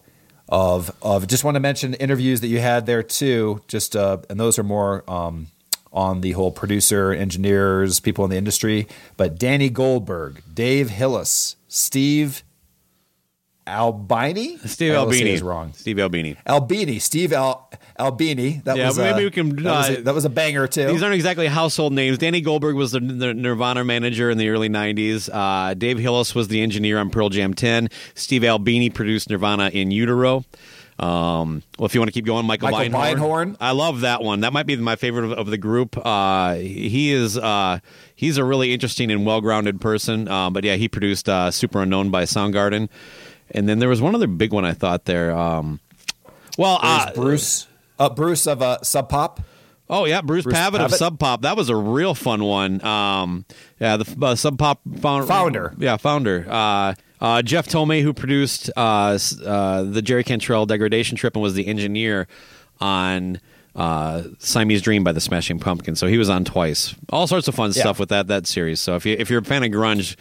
[0.49, 3.62] of of just want to mention interviews that you had there too.
[3.68, 5.47] Just uh, and those are more um,
[5.92, 8.88] on the whole producer, engineers, people in the industry.
[9.18, 12.44] But Danny Goldberg, Dave Hillis, Steve
[13.68, 15.74] Albini, Steve I always Albini his wrong.
[15.74, 16.36] Steve Albini.
[16.48, 17.70] Albini, Steve Al-
[18.00, 18.62] Albini.
[18.66, 20.68] That Yeah, was maybe uh, we can, That, was uh, a, that was a banger
[20.68, 20.88] too.
[20.88, 22.18] These aren't exactly household names.
[22.18, 25.30] Danny Goldberg was the, the Nirvana manager in the early 90s.
[25.32, 27.89] Uh, Dave Hillis was the engineer on Pearl Jam 10.
[28.16, 30.44] Steve Albini produced Nirvana in Utero.
[31.02, 33.18] Um, well, if you want to keep going, Michael, Michael Beinhorn.
[33.18, 33.58] Beinhorn.
[33.60, 34.41] I love that one.
[34.41, 35.97] That might be my favorite of, of the group.
[35.97, 37.80] Uh, he is uh,
[38.16, 40.28] he's a really interesting and well-grounded person.
[40.28, 42.88] Uh, but yeah, he produced uh, Superunknown by Soundgarden.
[43.49, 45.36] And then there was one other big one I thought there.
[45.36, 45.80] Um,
[46.58, 49.41] well, uh, Bruce, uh, Bruce of uh, Sub Pop.
[49.89, 51.41] Oh yeah, Bruce, Bruce Pavitt, of Sub Pop.
[51.41, 52.82] That was a real fun one.
[52.86, 53.45] Um,
[53.80, 55.28] yeah, the uh, Sub Pop founder.
[55.28, 55.74] Founder.
[55.80, 56.45] Yeah, founder.
[57.22, 61.67] Uh, Jeff Tomei, who produced uh, uh, the Jerry Cantrell Degradation Trip and was the
[61.67, 62.28] engineer
[62.80, 63.39] on
[63.76, 65.99] uh, Siamese Dream by the Smashing Pumpkins.
[65.99, 66.95] So he was on twice.
[67.09, 67.82] All sorts of fun Yeah.
[67.84, 68.80] stuff with that that series.
[68.80, 70.15] So if you if you're a fan of grunge.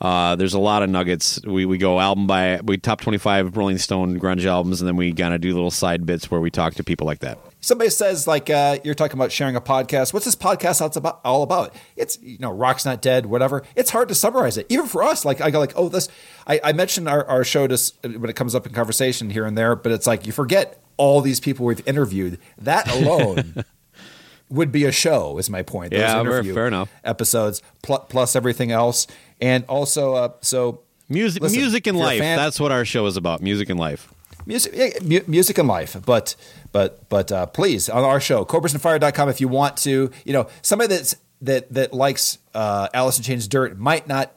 [0.00, 1.40] Uh, there's a lot of nuggets.
[1.46, 5.12] We we go album by we top 25 Rolling Stone grunge albums, and then we
[5.12, 7.38] kind of do little side bits where we talk to people like that.
[7.64, 10.12] Somebody says like uh, you're talking about sharing a podcast.
[10.12, 11.20] What's this podcast all about?
[11.24, 11.72] All about?
[11.96, 13.26] It's you know, rock's not dead.
[13.26, 13.62] Whatever.
[13.76, 15.24] It's hard to summarize it, even for us.
[15.24, 16.08] Like I go like, oh, this.
[16.46, 19.56] I, I mentioned our, our show just when it comes up in conversation here and
[19.56, 22.38] there, but it's like you forget all these people we've interviewed.
[22.58, 23.64] That alone
[24.50, 25.38] would be a show.
[25.38, 25.92] Is my point?
[25.92, 26.90] Those Yeah, fair- enough.
[27.04, 29.06] Episodes pl- plus everything else,
[29.40, 32.20] and also uh, so Music, Listen, music and if you're a life.
[32.20, 33.40] fan- That's what our show is about.
[33.42, 34.12] Music and life.
[34.46, 35.96] Music, music and life.
[36.04, 36.36] But
[36.72, 40.94] but but uh, please on our show, cobrasandfire.com if you want to, you know, somebody
[40.94, 44.32] that's that that likes uh, Alice in Chains Dirt might not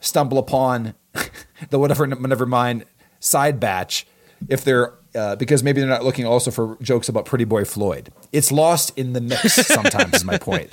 [0.00, 0.94] stumble upon
[1.70, 2.84] the whatever never mind
[3.20, 4.06] side batch
[4.48, 8.12] if they're uh, because maybe they're not looking also for jokes about Pretty Boy Floyd.
[8.32, 10.14] It's lost in the mix sometimes.
[10.14, 10.70] is my point.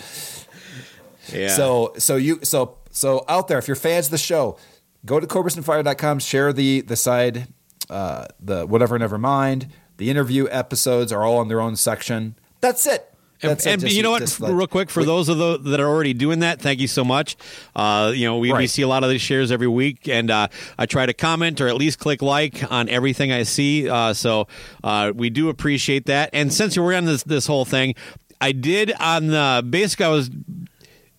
[1.31, 1.47] Yeah.
[1.49, 4.57] So so you so so out there, if you're fans of the show,
[5.05, 7.47] go to cobrasandfire.com, share the the side,
[7.89, 9.67] uh, the whatever, never mind.
[9.97, 12.35] The interview episodes are all in their own section.
[12.61, 13.09] That's it.
[13.41, 13.69] And, That's it.
[13.71, 14.39] and Just- you know what?
[14.39, 17.03] like- Real quick, for those of those that are already doing that, thank you so
[17.03, 17.35] much.
[17.75, 20.47] Uh, you know, we, we see a lot of these shares every week, and uh,
[20.79, 23.89] I try to comment or at least click like on everything I see.
[23.89, 24.47] Uh, so
[24.83, 26.29] uh, we do appreciate that.
[26.31, 27.95] And since we're on this this whole thing,
[28.39, 30.29] I did on the basically I was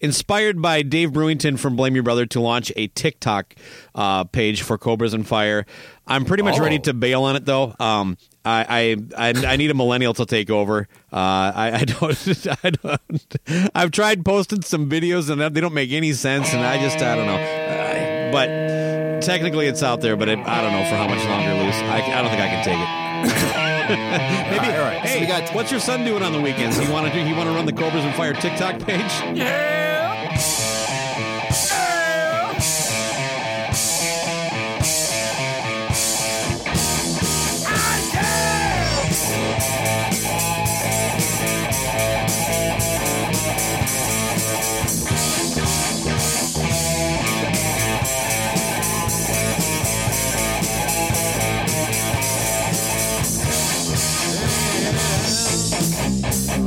[0.00, 3.54] inspired by Dave Brewington from Blame Your Brother to launch a TikTok
[3.94, 5.64] uh, page for Cobras and Fire.
[6.06, 6.62] I'm pretty much Oh.
[6.62, 7.74] ready to bail on it though.
[7.80, 10.86] Um, I, I I I need a millennial to take over.
[11.12, 13.70] Uh, I, I don't I don't.
[13.74, 17.16] I've tried posting some videos and they don't make any sense, and I just I
[17.16, 17.36] don't know.
[17.36, 21.54] Uh, but technically, it's out there, but it, I don't know for how much longer.
[21.64, 23.64] Loose, I, I don't think I can take it.
[24.50, 24.76] Maybe.
[24.76, 26.78] All right, so Hey, we got- what's your son doing on the weekends?
[26.78, 27.24] He want to do?
[27.24, 29.12] He want to run the Cobras and Fire TikTok page?
[29.22, 29.38] Morning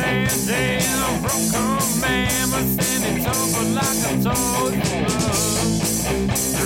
[0.00, 4.72] standing, broke commandments, and it's over like told.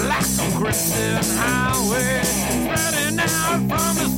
[0.08, 4.13] Like a Christian highway, spreading out from his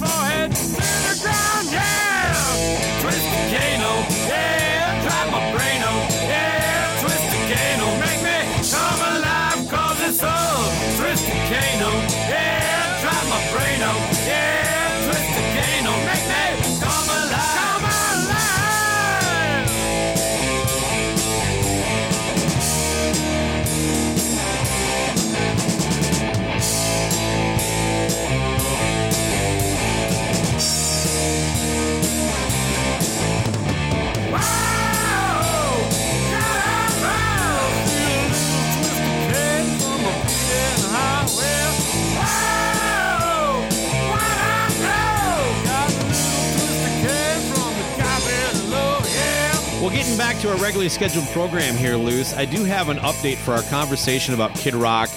[50.17, 53.53] Getting back to our regularly scheduled program here, Luce, I do have an update for
[53.53, 55.11] our conversation about Kid Rock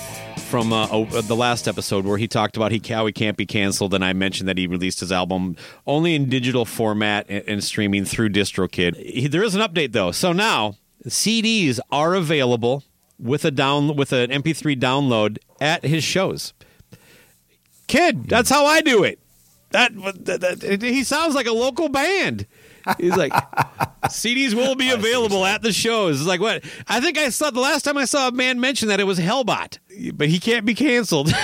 [0.49, 3.93] from uh, the last episode where he talked about he how he can't be canceled,
[3.93, 5.55] and I mentioned that he released his album
[5.87, 8.97] only in digital format and, and streaming through DistroKid.
[8.97, 10.75] He, there is an update though, so now
[11.05, 12.83] CDs are available
[13.17, 16.53] with a down with an MP3 download at his shows.
[17.87, 19.17] Kid, that's how I do it.
[19.71, 19.93] That,
[20.25, 22.47] that, that he sounds like a local band.
[22.97, 23.31] He's like,
[24.05, 26.19] CDs will be available at the shows.
[26.19, 26.63] It's like what?
[26.87, 29.19] I think I saw the last time I saw a man mention that it was
[29.19, 29.77] Hellbot,
[30.15, 31.31] but he can't be canceled.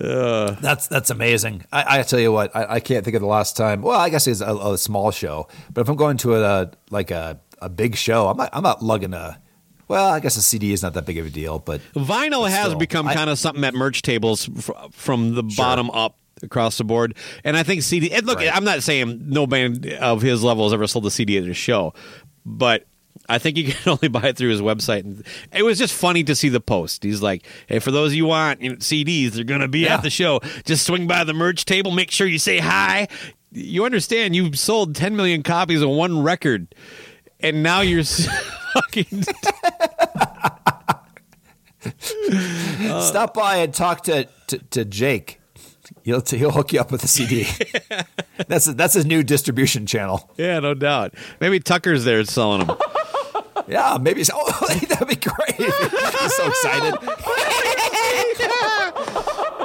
[0.00, 0.52] Uh.
[0.60, 1.64] That's that's amazing.
[1.72, 3.82] I, I tell you what, I, I can't think of the last time.
[3.82, 7.10] Well, I guess it's a, a small show, but if I'm going to a like
[7.10, 9.40] a, a big show, I'm not, I'm not lugging a.
[9.88, 12.66] Well, I guess a CD is not that big of a deal, but Vinyl has
[12.66, 16.78] still, become I- kind of something at merch tables fr- from the bottom up across
[16.78, 17.14] the board.
[17.44, 18.10] And I think CD.
[18.12, 18.54] And look, Right.
[18.54, 21.54] I'm not saying no band of his level has ever sold a CD at a
[21.54, 21.94] show,
[22.44, 22.86] but.
[23.28, 25.00] I think you can only buy it through his website.
[25.00, 27.04] And it was just funny to see the post.
[27.04, 29.80] He's like, "Hey, for those of you want you know, CDs, they're going to be
[29.80, 29.94] Yeah.
[29.94, 30.40] at the show.
[30.64, 31.90] Just swing by the merch table.
[31.92, 33.06] Make sure you say hi.
[33.52, 34.34] You understand?
[34.34, 36.74] You sold 10 million copies of one record,
[37.40, 38.04] and now you're
[38.74, 39.24] fucking
[42.82, 45.39] uh, stop by and talk to to, to Jake.
[46.02, 47.46] He'll he'll hook you up with a CD.
[48.48, 50.30] that's that's his new distribution channel.
[50.36, 51.14] yeah, no doubt.
[51.40, 52.76] Maybe Tucker's there selling them.
[53.68, 54.24] Yeah, maybe.
[54.24, 55.54] So, oh, that'd be great.
[55.56, 56.94] He's so excited.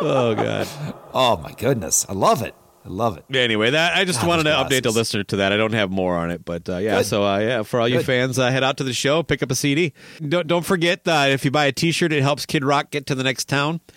[0.08, 0.68] Oh god.
[1.14, 2.54] Oh my goodness, I love it.
[2.86, 3.36] I love it.
[3.36, 5.52] Anyway, that I just God, wanted to those update the listener to that.
[5.52, 6.98] I don't have more on it, but uh, yeah.
[6.98, 7.08] Good.
[7.08, 8.06] So uh, yeah, for all you Good.
[8.06, 9.94] fans, uh, head out to the show, pick up a CD.
[10.28, 13.16] Don't don't forget uh, if you buy a T-shirt, it helps Kid Rock get to
[13.16, 13.82] the next town.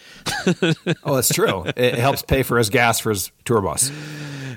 [1.05, 1.65] Oh, that's true.
[1.77, 3.91] it, helps pay for his gas for his tour bus.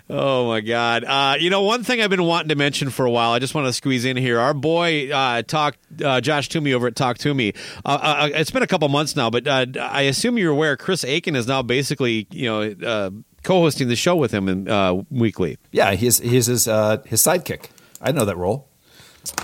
[0.10, 1.04] Oh my God!
[1.06, 3.32] Uh, you know, one thing I've been wanting to mention for a while.
[3.32, 4.40] I just want to squeeze in here.
[4.40, 7.54] Our boy, uh, talk uh, Josh Toomey over at Talk Toomey.
[7.86, 10.76] Uh, uh, it's been a couple months now, but uh, I assume you're aware.
[10.76, 13.12] Chris Aiken is now basically, you know, uh,
[13.44, 15.58] co-hosting the show with him in, uh, weekly.
[15.72, 17.70] Yeah, he's he's his uh, his sidekick.
[18.02, 18.68] I know that role.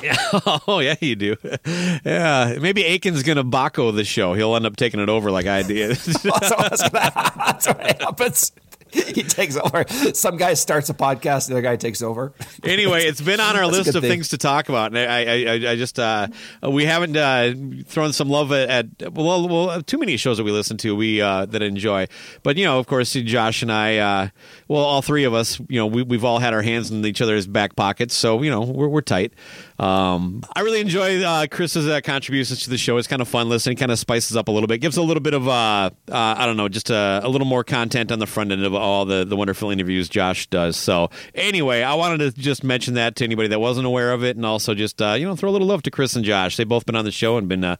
[0.01, 0.15] Yeah.
[0.67, 1.35] oh yeah, you do.
[2.05, 4.33] yeah, maybe Aiken's gonna Baco the show.
[4.33, 5.91] He'll end up taking it over like I did.
[5.97, 8.51] that's, what, that's what happens.
[9.17, 9.85] He takes over.
[10.13, 12.33] Some guy starts a podcast, the other guy takes over.
[12.63, 14.11] anyway, it's been on our list of thing.
[14.11, 16.27] things to talk about, and I, I, I, just uh,
[16.61, 17.53] we haven't uh,
[17.87, 21.21] thrown some love at, at well, well, too many shows that we listen to we
[21.21, 22.07] uh, that enjoy.
[22.43, 24.29] But you know, of course, Josh and I, uh,
[24.67, 27.21] well, all three of us, you know, we, we've all had our hands in each
[27.21, 29.33] other's back pockets, so you know, we're, we're tight.
[29.79, 32.97] Um, I really enjoy uh, Chris's uh, contributions to the show.
[32.97, 35.21] It's kind of fun listening, kind of spices up a little bit, gives a little
[35.21, 38.25] bit of uh, uh, I don't know, just a, a little more content on the
[38.25, 40.77] front end of all the the wonderful interviews Josh does.
[40.77, 44.35] So anyway, I wanted to just mention that to anybody that wasn't aware of it,
[44.35, 46.57] and also just uh, you know throw a little love to Chris and Josh.
[46.57, 47.75] They've both been on the show and been uh,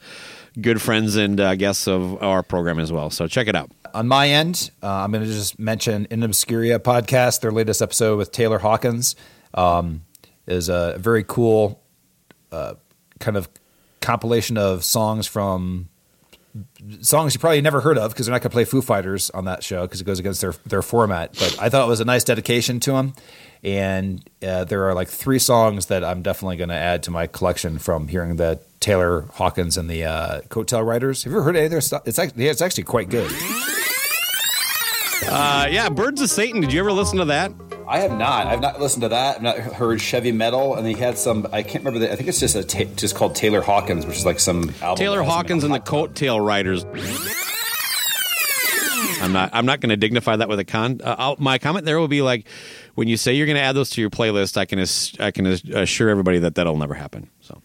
[0.62, 3.10] good friends and guests of our program as well.
[3.10, 3.72] So check it out.
[3.94, 7.42] On my end, uh, I'm going to just mention In Obscuria podcast.
[7.42, 9.16] Their latest episode with Taylor Hawkins
[9.56, 10.02] um,
[10.46, 11.82] is a very cool
[12.52, 12.76] uh,
[13.20, 13.50] kind of
[14.02, 15.90] compilation of songs from
[17.02, 19.46] songs you probably never heard of because they're not going to play Foo Fighters on
[19.46, 21.34] that show because it goes against their their format.
[21.34, 23.14] But I thought it was a nice dedication to them,
[23.64, 27.28] and uh, there are like three songs that I'm definitely going to add to my
[27.28, 31.24] collection from hearing the Taylor Hawkins and the uh, Coattail Riders.
[31.24, 32.04] Have you ever heard any of their stuff?
[32.06, 33.32] It's actually yeah, it's actually quite good.
[35.30, 36.62] Uh, yeah, Birds of Satan.
[36.62, 37.52] Did you ever listen to that?
[37.90, 38.48] I have not.
[38.48, 39.38] I've not listened to that.
[39.38, 41.48] I've not heard Chevy Metal, and he had some.
[41.54, 42.00] I can't remember.
[42.00, 44.74] The, I think it's just a ta- just called Taylor Hawkins, which is like some
[44.82, 44.98] album.
[44.98, 46.84] Taylor Hawkins and the Coattail Riders.
[49.22, 49.52] I'm not.
[49.54, 51.00] I'm not going to dignify that with a con.
[51.04, 52.46] Uh, I'll, my comment there will be like,
[52.96, 55.32] when you say you're going to add those to your playlist, I can ass- I
[55.32, 57.30] can assure everybody that that'll never happen.
[57.40, 57.62] So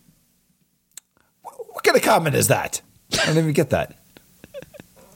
[1.43, 2.81] What kind of comment is that?
[3.21, 3.99] I don't even get that.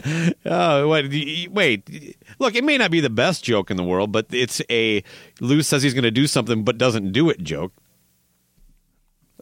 [0.44, 2.16] Oh, y- Wait.
[2.38, 5.02] Look, it may not be the best joke in the world, but it's a
[5.40, 7.72] Lou says he's going to do something but doesn't do it joke.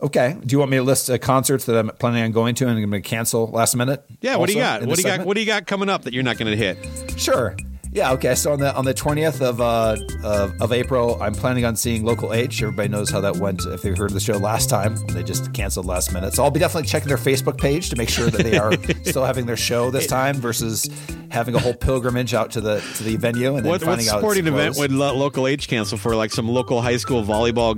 [0.03, 0.37] Okay.
[0.45, 2.77] Do you want me to list uh, concerts that I'm planning on going to and
[2.79, 4.05] I'm going to cancel last minute?
[4.21, 4.37] Yeah.
[4.37, 4.85] What do you got?
[4.85, 5.27] What do you got?
[5.27, 7.19] What do you got coming up that you're not going to hit?
[7.19, 7.57] Sure.
[7.95, 8.13] Yeah.
[8.15, 8.35] Okay.
[8.35, 12.05] So on the on the twentieth of uh of, of April, I'm planning on seeing
[12.05, 12.61] Local H.
[12.61, 13.65] Everybody knows how that went.
[13.67, 16.35] If they heard the show last time, they just canceled last minute.
[16.35, 18.73] So I'll be definitely checking their Facebook page to make sure that they are
[19.05, 20.91] still having their show this time versus
[21.31, 24.09] having a whole pilgrimage out to the to the venue and then What, what finding
[24.09, 26.17] out sporting it's event would lo- local H cancel for?
[26.17, 27.75] Like some local high school volleyball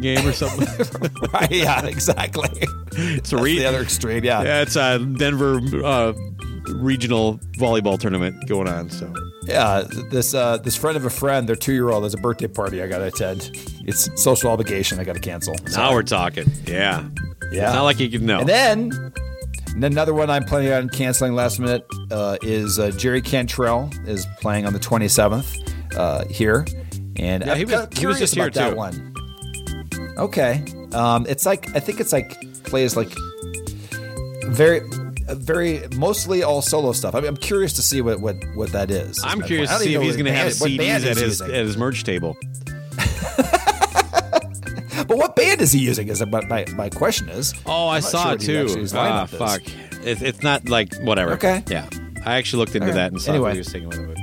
[0.00, 0.66] game or something?
[1.34, 1.50] right?
[1.50, 1.84] Yeah.
[1.84, 2.48] Exactly.
[2.92, 4.24] it's a re- the other extreme.
[4.24, 4.42] Yeah.
[4.42, 6.14] Yeah, it's a Denver uh,
[6.68, 8.88] regional volleyball tournament going on.
[8.88, 9.12] So
[9.44, 12.46] Yeah, this uh, this friend of a friend, their two year old, has a birthday
[12.46, 13.50] party I got to attend.
[13.86, 15.00] It's social obligation.
[15.00, 15.54] I got to cancel.
[15.74, 16.50] now we're talking.
[16.66, 17.04] Yeah,
[17.50, 17.64] Yeah.
[17.66, 18.40] It's not like you can know.
[18.40, 19.12] And then
[19.74, 24.26] and another one I'm planning on canceling last minute uh, is uh, Jerry Cantrell is
[24.40, 26.64] playing on the 27th uh, here,
[27.16, 28.76] and Yeah, I'm he was- he was just here, about that too.
[28.76, 29.14] one.
[30.18, 30.62] Okay,
[30.92, 33.10] um, it's like I think it's like plays like
[34.46, 34.82] very.
[35.28, 37.14] Very mostly all solo stuff.
[37.14, 39.20] I mean, I'm curious to see what what, what that is.
[39.24, 39.82] I'm curious point.
[39.82, 41.46] To see if he's going to have band- what band CDs at his using.
[41.48, 42.36] at his merch table.
[45.06, 46.08] But what band is he using?
[46.08, 47.54] Is what my, my question is.
[47.66, 48.86] Oh, I saw sure it too.
[48.94, 49.62] Ah, fuck.
[50.04, 51.32] It, it's not like whatever.
[51.32, 51.62] Okay.
[51.68, 51.88] Yeah,
[52.24, 52.94] I actually looked into right.
[52.94, 53.48] that and saw Anyway.
[53.48, 54.18] what he was taking with it.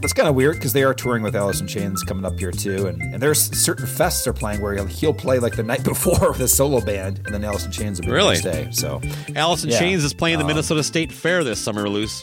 [0.00, 2.52] That's kind of weird because they are touring with Alice in Chains coming up here
[2.52, 5.82] too, and, and there's certain fests they're playing where he'll, he'll play like the night
[5.92, 8.36] before with a solo band, and then Alice in Chains will be Really?
[8.38, 8.70] the next day.
[8.72, 9.00] So
[9.34, 9.78] Alice in Yeah.
[9.78, 12.22] Chains is playing the Um, Minnesota State Fair this summer, Loose.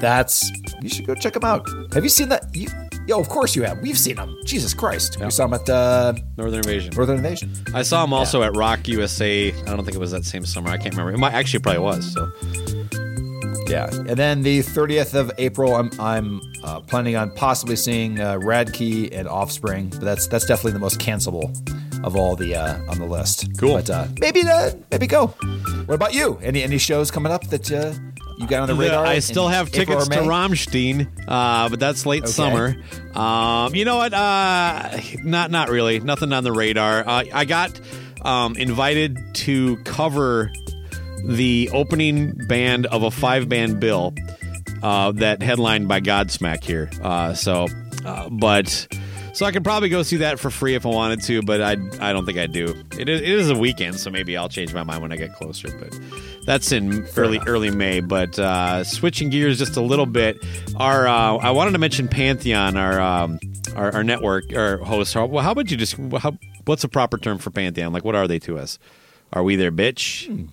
[0.00, 0.50] that's
[0.82, 1.66] you should go check them out.
[1.94, 2.54] Have you seen that?
[2.54, 2.66] You,
[3.06, 3.78] yo, of course you have.
[3.80, 4.36] We've seen them.
[4.44, 6.92] Jesus Christ, we saw them at uh, Northern Invasion.
[6.94, 7.52] Northern Invasion.
[7.72, 9.52] I saw him also at Rock USA.
[9.52, 10.70] I don't think it was that same summer.
[10.70, 11.12] I can't remember.
[11.12, 12.12] It might actually probably was.
[12.12, 12.30] So
[13.68, 18.38] Yeah, and then the 30th of April, I'm I'm uh, planning on possibly seeing uh,
[18.38, 21.50] Radkey and Offspring, but that's that's definitely the most cancelable
[22.04, 23.58] of all the uh, on the list.
[23.58, 23.74] Cool.
[23.74, 25.28] but uh, maybe uh, maybe go.
[25.86, 26.38] What about you?
[26.42, 27.92] Any any shows coming up that uh,
[28.38, 29.04] you got on the radar?
[29.04, 30.26] I still have April tickets to May?
[30.26, 32.76] Rammstein, uh, but that's late summer.
[33.14, 34.12] Um, you know what?
[34.12, 36.00] Uh, not not really.
[36.00, 37.06] Nothing on the radar.
[37.06, 37.80] Uh, I got
[38.22, 40.52] um, invited to cover
[41.24, 44.14] the opening band of a five band bill
[44.82, 46.90] uh, that headlined by Godsmack here.
[47.02, 47.66] Uh, so,
[48.04, 48.88] uh, but.
[49.34, 51.78] So I could probably go see that for free if I wanted to, but I
[52.00, 52.74] I don't think I do.
[52.98, 55.32] It is, it is a weekend, so maybe I'll change my mind when I get
[55.32, 55.68] closer.
[55.78, 55.98] But
[56.44, 58.00] that's in early early May.
[58.00, 60.36] But uh, switching gears just a little bit,
[60.76, 63.40] our uh, I wanted to mention Pantheon, our um,
[63.74, 65.14] our, our network our host.
[65.14, 67.94] How, well, how about you just how, what's a proper term for Pantheon?
[67.94, 68.78] Like, what are they to us?
[69.32, 70.46] Are we their bitch?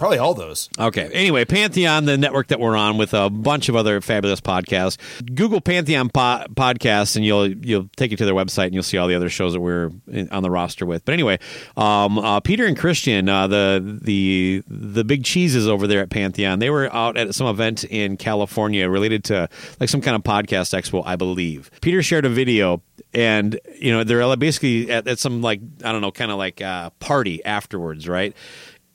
[0.00, 0.70] Probably all those.
[0.78, 1.10] Okay.
[1.12, 4.96] Anyway, Pantheon, the network that we're on with a bunch of other fabulous podcasts.
[5.34, 8.96] Google Pantheon po- podcasts, and you'll you'll take you to their website, and you'll see
[8.96, 11.04] all the other shows that we're in, on the roster with.
[11.04, 11.38] But anyway,
[11.76, 16.60] um, uh, Peter and Christian, uh, the the the big cheeses over there at Pantheon,
[16.60, 19.50] they were out at some event in California related to
[19.80, 21.70] like some kind of podcast expo, I believe.
[21.82, 22.80] Peter shared a video
[23.12, 26.62] and you know they're basically at, at some like I don't know, kind of like
[26.62, 28.34] uh, party afterwards, right?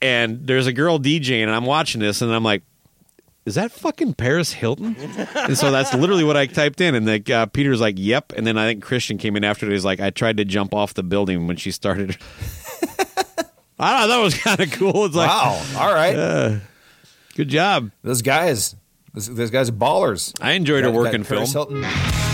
[0.02, 2.62] And there's a girl DJing, and I'm watching this, and I'm like,
[3.46, 4.94] "Is that fucking Paris Hilton?"
[5.34, 8.46] and so that's literally what I typed in, and like uh, Peter's like, "Yep," and
[8.46, 9.72] then I think Christian came in after it.
[9.72, 12.16] He's like, "I tried to jump off the building when she started."
[13.78, 14.16] I don't know.
[14.16, 15.04] That was kind of cool.
[15.04, 15.62] It's like, wow.
[15.76, 16.60] All right.
[17.34, 17.90] good job.
[18.02, 18.74] those guys.
[19.12, 20.32] Those, those guys are ballers.
[20.42, 21.38] I enjoyed her Got- work in film.
[21.38, 22.25] Paris Hilton.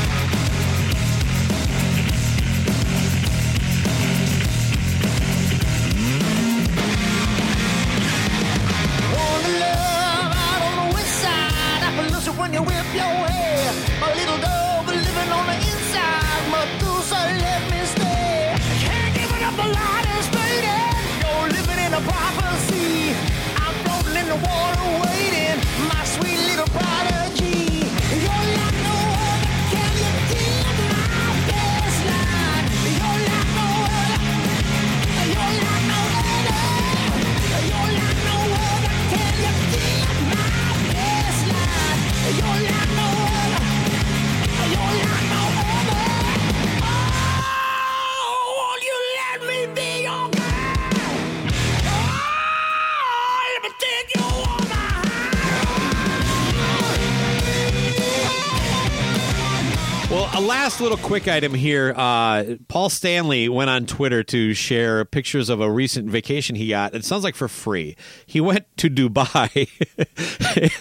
[61.13, 61.93] Quick item here.
[61.95, 66.95] Uh, Paul Stanley went on Twitter to share pictures of a recent vacation he got.
[66.95, 67.97] It sounds like for free.
[68.25, 69.69] He went to Dubai,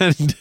[0.00, 0.34] and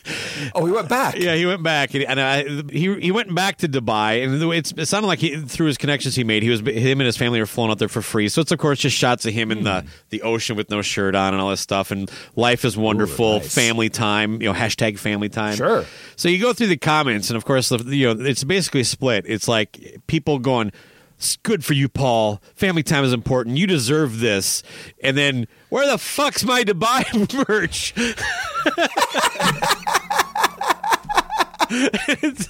[0.56, 1.16] Oh, he went back.
[1.18, 4.72] yeah, he went back, and, and I, he he went back to Dubai, and it's,
[4.78, 7.40] it sounded like he, through his connections he made, he was him and his family
[7.40, 8.30] were flown out there for free.
[8.30, 11.16] So it's of course just shots of him in the the ocean with no shirt
[11.16, 13.54] on and all this stuff, and life is wonderful, nice.
[13.54, 15.56] family time, you know, hashtag family time.
[15.56, 15.84] Sure.
[16.16, 19.26] So you go through the comments, and of course, the, you know, it's basically split.
[19.28, 20.72] It's like people going.
[21.18, 22.42] It's good for you, Paul.
[22.56, 23.58] Family time is important.
[23.58, 24.64] You deserve this.
[25.04, 27.04] And then, where the fuck's my Dubai
[27.48, 27.94] merch?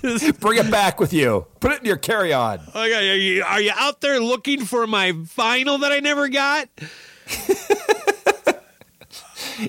[0.01, 1.45] Just- Bring it back with you.
[1.59, 2.59] Put it in your carry on.
[2.73, 6.69] Like, are you, are you out there looking for my vinyl that I never got?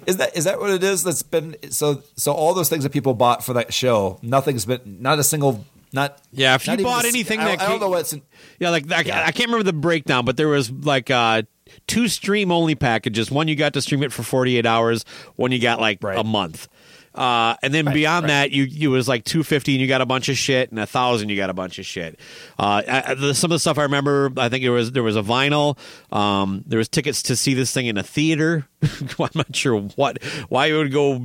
[0.07, 1.03] Is that is that what it is?
[1.03, 4.19] That's been so so all those things that people bought for that show.
[4.23, 6.21] Nothing's been not a single not.
[6.33, 8.13] Yeah, if you not even bought anything I, that I don't came- know what's.
[8.13, 8.23] In,
[8.59, 9.25] Yeah, like I, Yeah.
[9.27, 11.43] I can't remember the breakdown, but there was like uh,
[11.87, 13.31] two stream only packages.
[13.31, 15.05] One you got to stream it for 48 hours.
[15.37, 16.19] One you got like Right.
[16.19, 16.69] a month.
[17.15, 18.29] Uh, and then beyond right.
[18.29, 20.81] that, you you was like two fifty, and you got a bunch of shit, and
[20.81, 22.19] a thousand, you got a bunch of shit.
[22.59, 25.15] Uh, I- the, some of the stuff I remember, I think there was there was
[25.17, 25.77] a vinyl.
[26.11, 28.67] Um, there was tickets to see this thing in a theater.
[29.21, 31.23] I'm not sure what why you would go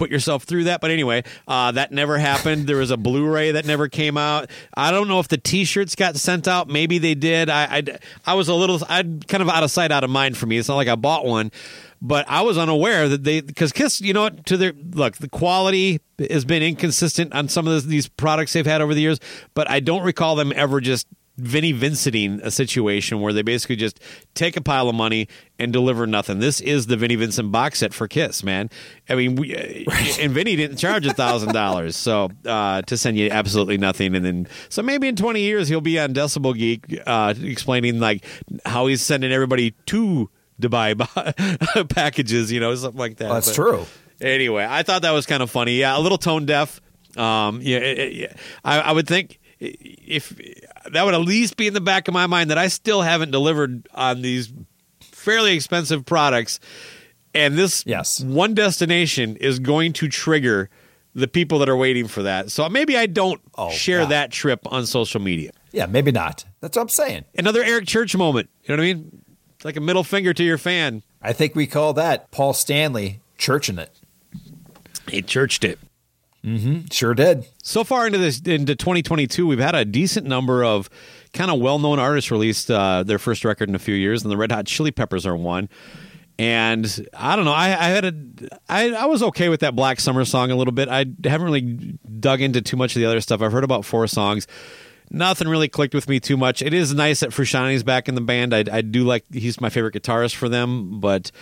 [0.00, 0.80] put yourself through that.
[0.80, 2.66] But anyway, uh, that never happened.
[2.66, 4.50] There was a Blu-ray that never came out.
[4.74, 6.68] I don't know if the T-shirts got sent out.
[6.68, 7.50] Maybe they did.
[7.50, 7.82] I I,
[8.26, 8.80] I was a little.
[8.88, 10.56] I kind of out of sight, out of mind for me.
[10.56, 11.52] It's not like I bought one.
[12.02, 15.28] But I was unaware that they because Kiss, you know, what, to their look, the
[15.28, 19.20] quality has been inconsistent on some of these, these products they've had over the years.
[19.52, 21.06] But I don't recall them ever just
[21.40, 24.00] Vinnie Vincenting a situation where they basically just
[24.34, 25.28] take a pile of money
[25.58, 26.38] and deliver nothing.
[26.38, 28.70] This is the Vinnie Vincent box set for Kiss, man.
[29.08, 29.86] I mean, we,
[30.20, 34.24] and Vinnie didn't charge a thousand dollars, so uh, to send you absolutely nothing, and
[34.24, 38.24] then so maybe in twenty years he'll be on Decibel Geek uh, explaining like
[38.64, 40.30] how he's sending everybody to
[40.60, 43.28] Dubai packages, you know, something like that.
[43.30, 43.86] That's But- true.
[44.20, 45.76] Anyway, I thought that was kind of funny.
[45.78, 46.80] Yeah, a little tone deaf.
[47.16, 48.32] Um, yeah, it- it- yeah.
[48.62, 50.38] I, I would think if
[50.90, 53.30] that would at least be in the back of my mind that I still haven't
[53.30, 54.52] delivered on these
[55.00, 56.60] fairly expensive products,
[57.34, 58.20] and this Yes.
[58.20, 60.70] one destination is going to trigger
[61.14, 62.50] the people that are waiting for that.
[62.50, 64.06] So maybe I don't Oh, share yeah.
[64.06, 65.50] that trip on social media.
[65.72, 66.44] Yeah, maybe not.
[66.60, 67.24] That's what I'm saying.
[67.36, 68.48] Another Eric Church moment.
[68.64, 69.22] You know what I mean?
[69.56, 71.02] It's like a middle finger to your fan.
[71.22, 73.90] I think we call that Paul Stanley churching it.
[75.08, 75.78] He churched it.
[76.90, 77.46] Sure did.
[77.62, 80.88] so far into this into 2022 we've had a decent number of
[81.34, 84.36] kind of well-known artists released uh, their first record in a few years and the
[84.36, 85.68] red hot chili peppers are one
[86.38, 88.14] and i don't know i, I had a
[88.70, 91.98] I, I was okay with that black summer song a little bit i haven't really
[92.18, 94.46] dug into too much of the other stuff i've heard about four songs
[95.12, 96.62] Nothing really clicked with me too much.
[96.62, 98.54] It is nice that Frusciante's back in the band.
[98.54, 101.32] I, I do like he's my favorite guitarist for them, but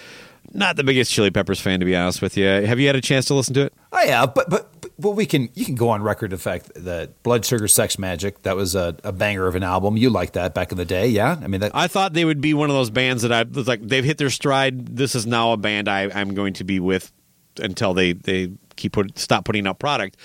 [0.55, 2.47] not the biggest Chili Peppers fan to be honest with you.
[2.47, 3.75] Have you had a chance to listen to it?
[3.93, 7.23] Oh yeah, but but but we can you can go on record the fact that
[7.23, 9.97] Blood Sugar Sex Magik that was a, a banger of an album.
[9.97, 11.39] You liked that back in the day, yeah?
[11.41, 13.69] I mean that I thought they would be one of those bands that I was
[13.69, 14.97] like they've hit their stride.
[14.97, 17.13] This is now a band I, I'm going to be with
[17.61, 20.17] until they they keep put stop putting out product.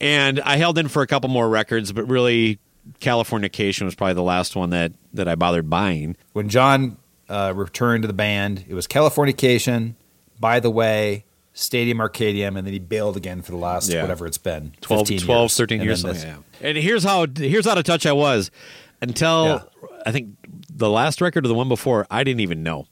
[0.00, 2.58] And I held in for a couple more records, but really
[3.00, 6.16] Californication was probably the last one that that I bothered buying.
[6.32, 6.96] when John
[7.28, 9.94] uh, returned to the band, it was Californication,
[10.40, 11.24] By the Way,
[11.60, 14.00] Stadium Arcadium, and then he bailed again for the last Yeah.
[14.02, 15.56] whatever it's been 12, 15 12 years.
[15.56, 16.02] 13 And years.
[16.02, 16.36] this- yeah.
[16.62, 18.50] And here's how here's how out of touch I was
[19.02, 19.88] until Yeah.
[20.06, 20.30] I think
[20.72, 22.86] the last record or the one before I didn't even know.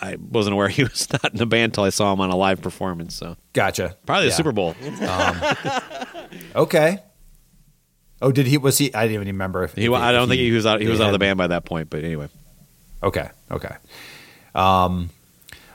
[0.00, 2.36] I wasn't aware he was not in the band until I saw him on a
[2.36, 3.16] live performance.
[3.16, 3.96] So Gotcha.
[4.06, 4.36] probably the Yeah.
[4.36, 4.76] Super Bowl.
[6.54, 6.98] Okay.
[8.20, 8.58] Oh, did he?
[8.58, 8.92] Was he?
[8.94, 9.64] I didn't even remember.
[9.64, 10.80] If, He, if I don't if think he was out.
[10.80, 11.88] He was out of the band by that point.
[11.90, 12.28] But anyway,
[13.02, 13.76] Okay, okay.
[14.54, 15.10] Um,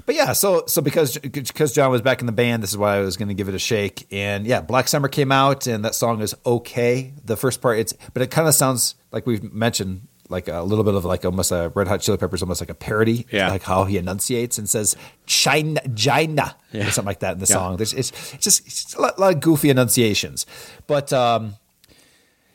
[0.06, 2.98] but yeah, so so because because John was back in the band, this is why
[2.98, 4.08] I was going to give it a shake.
[4.12, 7.14] And yeah, Black Summer came out, and that song is okay.
[7.26, 10.84] The first part, it's but it kind of sounds like we've mentioned like a little
[10.86, 13.50] bit of like almost a Red Hot Chili Peppers, almost like a parody, Yeah.
[13.50, 14.96] like how he enunciates and says
[15.26, 16.88] China, China, Yeah.
[16.88, 17.56] or something like that in the Yeah.
[17.56, 17.78] song.
[17.78, 20.46] There's, it's, it's just it's just a lot, lot of goofy enunciations,
[20.88, 21.56] but um,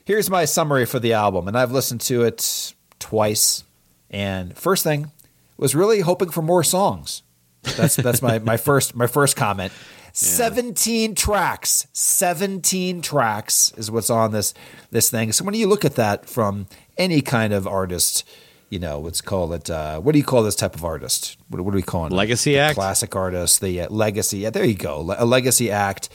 [0.05, 3.65] here's my summary for the album, and I've listened to it twice.
[4.11, 5.13] And first thing
[5.59, 7.23] was really hoping for more songs.
[7.63, 9.73] That's that's my my first my first comment.
[10.13, 11.87] 17 tracks.
[11.93, 14.55] 17 tracks is what's on this
[14.91, 15.33] this thing.
[15.33, 18.29] So when you look at that from any kind of artist
[18.71, 21.37] you know let's call it uh, what do you call this type of artist?
[21.49, 22.13] What, what do we call it?
[22.13, 22.75] Legacy The act?
[22.75, 25.01] classic artist the uh, legacy yeah there you go.
[25.01, 26.09] Le- a legacy act.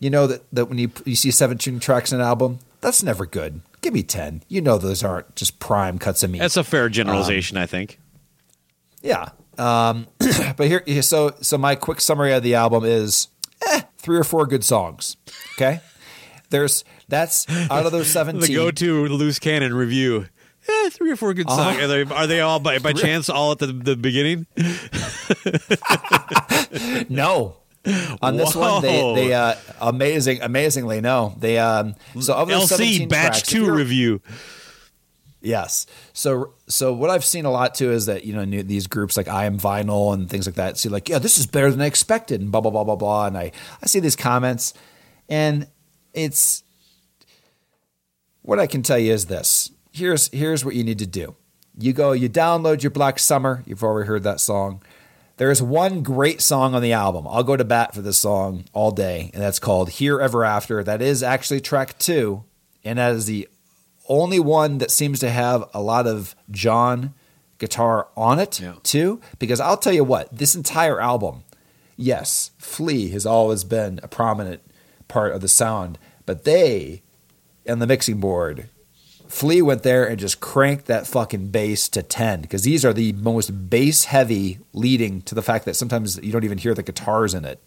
[0.00, 3.26] You know that, that when you you see 17 tracks in an album that's never
[3.26, 3.60] good.
[3.82, 6.88] Give me 10 you know those aren't just prime cuts of meat That's a fair
[6.88, 7.98] generalization, I think.
[9.02, 9.28] yeah.
[9.58, 10.06] Um,
[10.56, 13.28] but here, so so my quick summary of the album is
[13.68, 15.16] eh, three or four good songs.
[15.56, 15.80] Okay,
[16.50, 18.42] there's that's out of those seventeen.
[18.48, 20.26] The go-to loose cannon review.
[20.68, 21.72] Eh, three or four good Uh-huh.
[21.74, 21.82] songs.
[21.82, 24.46] Are they, are they all by, by chance all at the, the beginning?
[27.08, 27.56] no.
[28.22, 31.34] On this one, they, they uh, amazing, amazingly no.
[31.36, 34.22] They um, so of those LC 17 batch tracks, two review.
[35.42, 35.86] Yes.
[36.12, 39.28] So so what I've seen a lot too is that you know these groups like
[39.28, 41.86] I Am Vinyl and things like that see like yeah this is better than I
[41.86, 43.26] expected and blah blah blah blah blah.
[43.26, 44.72] And I I see these comments
[45.28, 45.66] and
[46.14, 46.62] it's
[48.42, 49.70] what I can tell you is this.
[49.92, 51.34] Here's here's what you need to do.
[51.76, 53.62] You go you download your Black Summer.
[53.66, 54.82] You've already heard that song.
[55.38, 57.26] There's one great song on the album.
[57.26, 59.30] I'll go to bat for this song all day.
[59.32, 60.84] And that's called Here Ever After.
[60.84, 62.44] That is actually track two.
[62.84, 63.48] And that is the
[64.08, 67.14] only one that seems to have a lot of John
[67.58, 68.74] guitar on it Yeah.
[68.82, 69.20] too.
[69.38, 71.44] Because I'll tell you what, this entire album,
[71.96, 74.60] yes, Flea has always been a prominent
[75.08, 77.02] part of the sound, but they
[77.64, 78.68] and the mixing board,
[79.28, 83.12] Flea went there and just cranked that fucking bass to 10 because these are the
[83.14, 87.32] most bass heavy leading to the fact that sometimes you don't even hear the guitars
[87.32, 87.62] in it.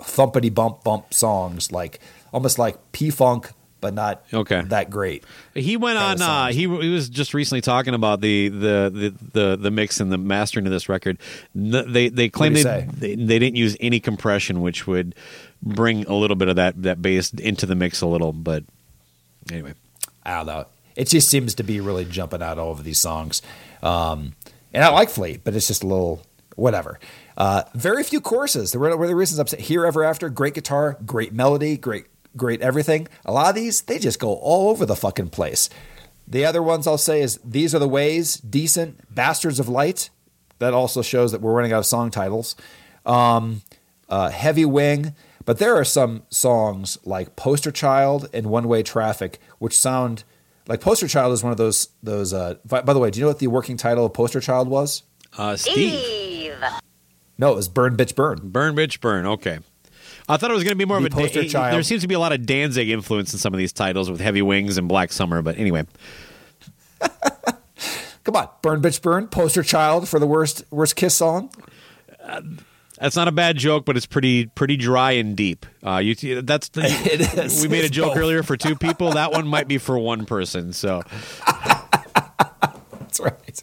[0.00, 2.00] Thumpity bump bump songs like
[2.32, 3.50] almost like P Funk,
[3.80, 4.62] but not Okay.
[4.62, 5.24] that great.
[5.54, 6.20] He went on.
[6.20, 10.10] Uh, he he was just recently talking about the the the the, the mix and
[10.12, 11.18] the mastering of this record.
[11.56, 15.14] N- They they claim they, they they didn't use any compression, which would
[15.62, 18.32] bring a little bit of that that bass into the mix a little.
[18.32, 18.64] But
[19.50, 19.74] anyway,
[20.24, 20.66] I don't know.
[20.96, 23.40] It just seems to be really jumping out all over these songs.
[23.82, 24.34] Um,
[24.74, 26.22] and I like Flea, but it's just a little
[26.56, 26.98] whatever.
[27.36, 28.72] Uh, very few choruses.
[28.72, 30.28] There were, were the reasons I'm saying here ever after.
[30.28, 32.06] Great guitar, great melody, great
[32.36, 33.08] great everything.
[33.24, 35.68] A lot of these they just go all over the fucking place.
[36.26, 39.14] The other ones I'll say is these are the ways decent.
[39.14, 40.10] Bastards of Light.
[40.58, 42.56] That also shows that we're running out of song titles.
[43.06, 43.62] Um,
[44.08, 45.14] uh, Heavy Wing.
[45.44, 50.24] But there are some songs like Poster Child and One Way Traffic, which sound
[50.66, 52.34] like Poster Child is one of those those.
[52.34, 54.68] Uh, by, by the way, do you know what the working title of Poster Child
[54.68, 55.04] was?
[55.38, 56.54] uh, Steve,
[57.38, 58.50] No, it was Burn Bitch Burn.
[58.50, 59.24] burn, bitch, burn.
[59.24, 59.60] Okay.
[60.28, 61.74] I thought it was going to be more The of a poster Da- child.
[61.74, 64.20] There seems to be a lot of Danzig influence in some of these titles with
[64.20, 65.40] Heavy Wings and Black Summer.
[65.42, 65.86] But anyway,
[68.24, 69.26] Come on, Burn Bitch Burn.
[69.28, 71.50] Poster Child for the worst worst Kiss song.
[73.00, 75.64] That's not a bad joke, but it's pretty pretty dry and deep.
[75.86, 76.82] Uh, you that's the,
[77.44, 77.62] is.
[77.62, 78.18] We made a joke both.
[78.18, 79.12] earlier for two people.
[79.12, 80.72] That one might be for one person.
[80.74, 81.02] So
[81.46, 83.62] That's right.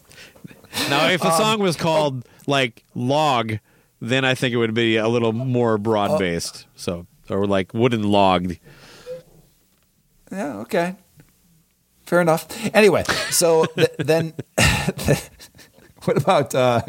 [0.88, 3.58] now, if a Um, song was called like log,
[4.00, 6.18] then I think it would be a little more broad Oh.
[6.18, 6.66] based.
[6.76, 8.54] So or like wooden log.
[10.30, 10.58] Yeah.
[10.58, 10.96] Okay.
[12.04, 12.46] Fair enough.
[12.74, 14.32] Anyway, so th- then,
[16.04, 16.82] what about uh,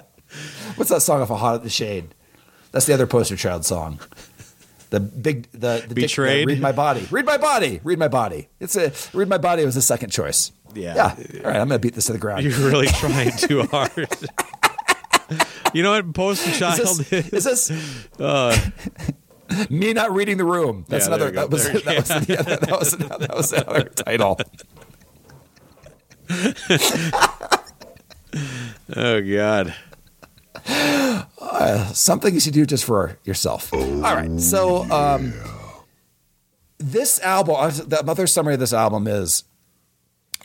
[0.76, 2.14] what's that song off of Hot in the Shade?
[2.72, 4.00] That's the other Poster Child song.
[4.90, 6.48] The big the, the dick- Betrayed?
[6.48, 7.08] read my body.
[7.12, 7.82] Read my body.
[7.84, 8.48] Read my body.
[8.60, 10.52] It's a read my body was the second choice.
[10.76, 10.94] Yeah.
[10.96, 11.40] Yeah.
[11.44, 11.60] All right.
[11.60, 12.44] I'm gonna beat this to the ground.
[12.44, 14.08] You're really trying too hard.
[15.74, 16.14] you know what?
[16.14, 17.10] Poster child Is is.
[17.10, 17.70] this, is
[18.18, 20.86] this me not reading the room?
[20.88, 21.32] That's Yeah, another.
[21.32, 24.40] That was, that, was the other, that was that was the other title.
[28.96, 29.74] oh God.
[31.96, 33.74] something you should do just for yourself.
[33.74, 34.40] All right.
[34.40, 35.34] So, um,
[36.78, 39.44] this album, uh, the other summary of this album is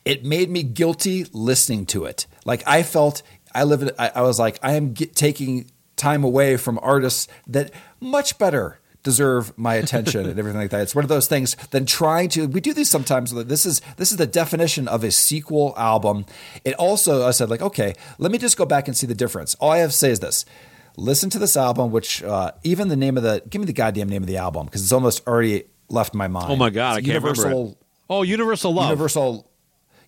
[0.05, 2.27] it made me guilty listening to it.
[2.45, 3.23] Like, I felt,
[3.55, 7.29] I live in, I, I was like, I am get, taking time away from artists
[7.47, 7.71] that
[8.01, 10.83] much better deserve my attention and everything like that.
[10.83, 14.11] It's one of those things than trying to we do these sometimes this is this
[14.13, 16.25] is the definition of a sequel album.
[16.65, 19.55] It also I said like okay, let me just go back and see the difference.
[19.57, 20.45] All I have to say is this.
[20.97, 24.09] Listen to this album which uh, even the name of the give me the goddamn
[24.09, 26.51] name of the album because it's almost already left my mind.
[26.51, 27.87] Oh my God, It's I can't remember Universal it.
[28.11, 28.91] Oh, Universal Love.
[28.91, 29.51] Universal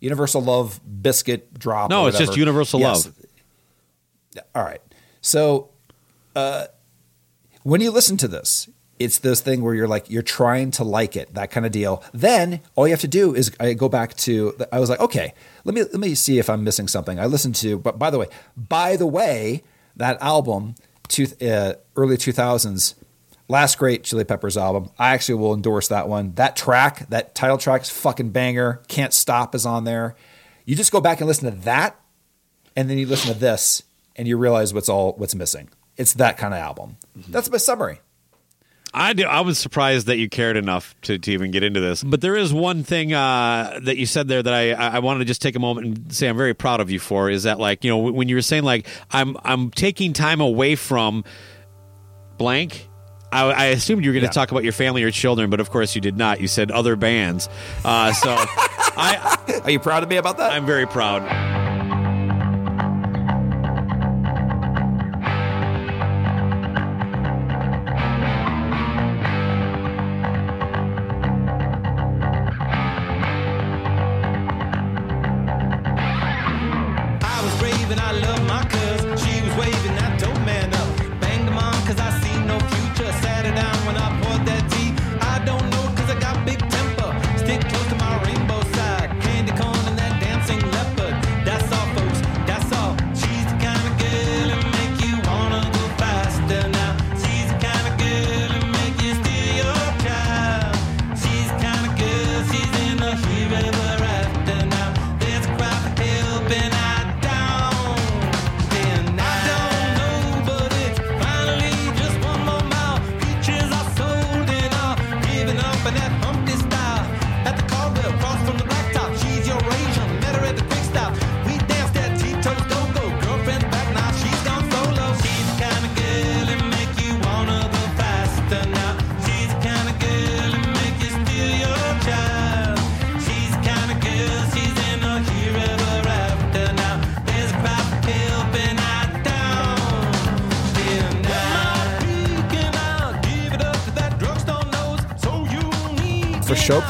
[0.00, 1.90] Universal Love biscuit drop.
[1.90, 2.36] No, it's just.
[2.36, 3.06] Universal Yes.
[3.06, 3.14] Love.
[4.54, 4.80] All right.
[5.20, 5.70] So,
[6.36, 6.66] uh,
[7.62, 11.16] when you listen to this, it's this thing where you're like you're trying to like
[11.16, 12.02] it, that kind of deal.
[12.12, 15.34] Then all you have to do is I go back to I was like, okay,
[15.64, 17.18] let me let me see if I'm missing something.
[17.18, 19.62] I listened to, but by the way, by the way,
[19.96, 20.74] that album,
[21.08, 22.94] two, uh, early 2000s,
[23.48, 24.90] last great Chili Peppers album.
[24.98, 26.34] I actually will endorse that one.
[26.34, 28.82] That track, that title track is fucking banger.
[28.88, 30.16] Can't Stop is on there.
[30.64, 32.00] You just go back and listen to that,
[32.74, 33.82] and then you listen to this,
[34.16, 35.68] and you realize what's all what's missing.
[35.96, 36.96] It's that kind of album.
[37.28, 38.00] That's my summary.
[38.96, 42.04] I do, I was surprised that you cared enough to, to even get into this.
[42.04, 45.24] But there is one thing uh, that you said there that I I wanted to
[45.24, 47.82] just take a moment and say I'm very proud of you for is that like
[47.82, 51.24] you know when you were saying like I'm I'm taking time away from
[52.38, 52.88] blank.
[53.32, 54.30] I, I assumed you were going to Yeah.
[54.30, 56.40] talk about your family or children, but of course you did not.
[56.40, 57.48] You said other bands.
[57.84, 60.52] Uh, so I Are you proud of me about that?
[60.52, 61.63] I'm very proud.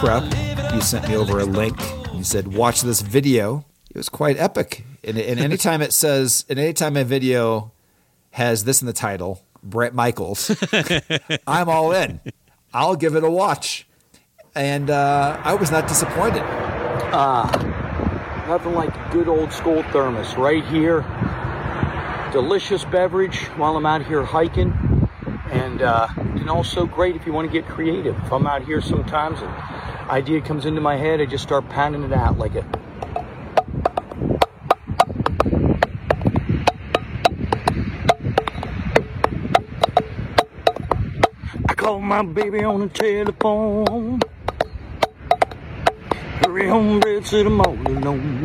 [0.04, 1.80] Prep, you sent me over a link.
[2.12, 4.84] You said, "Watch this video." It was quite epic.
[5.02, 7.72] And, and anytime it says, and anytime a video
[8.32, 10.54] has this in the title, Bret Michaels,
[11.46, 12.20] I'm all in.
[12.74, 13.86] I'll give it a watch.
[14.54, 16.42] And uh, I was not disappointed.
[16.42, 17.46] Uh
[18.46, 21.00] nothing like good old school thermos right here.
[22.30, 25.08] Delicious beverage while I'm out here hiking.
[25.50, 28.16] And, uh, and also great if you want to get creative.
[28.18, 29.50] If I'm out here sometimes and
[30.10, 32.64] idea comes into my head, I just start pounding it out like a
[41.66, 44.20] I call my baby on the telephone.
[46.42, 48.44] Hurry home, Red all alone.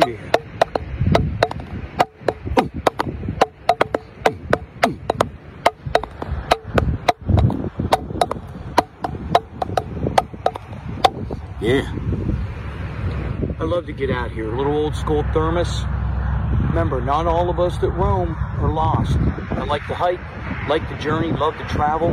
[11.60, 11.82] Yeah.
[13.60, 14.50] I love to get out here.
[14.50, 15.84] A little old school thermos.
[16.70, 19.16] Remember, not all of us that roam are lost.
[19.50, 20.20] I like to hike,
[20.68, 22.10] like the journey, love to travel,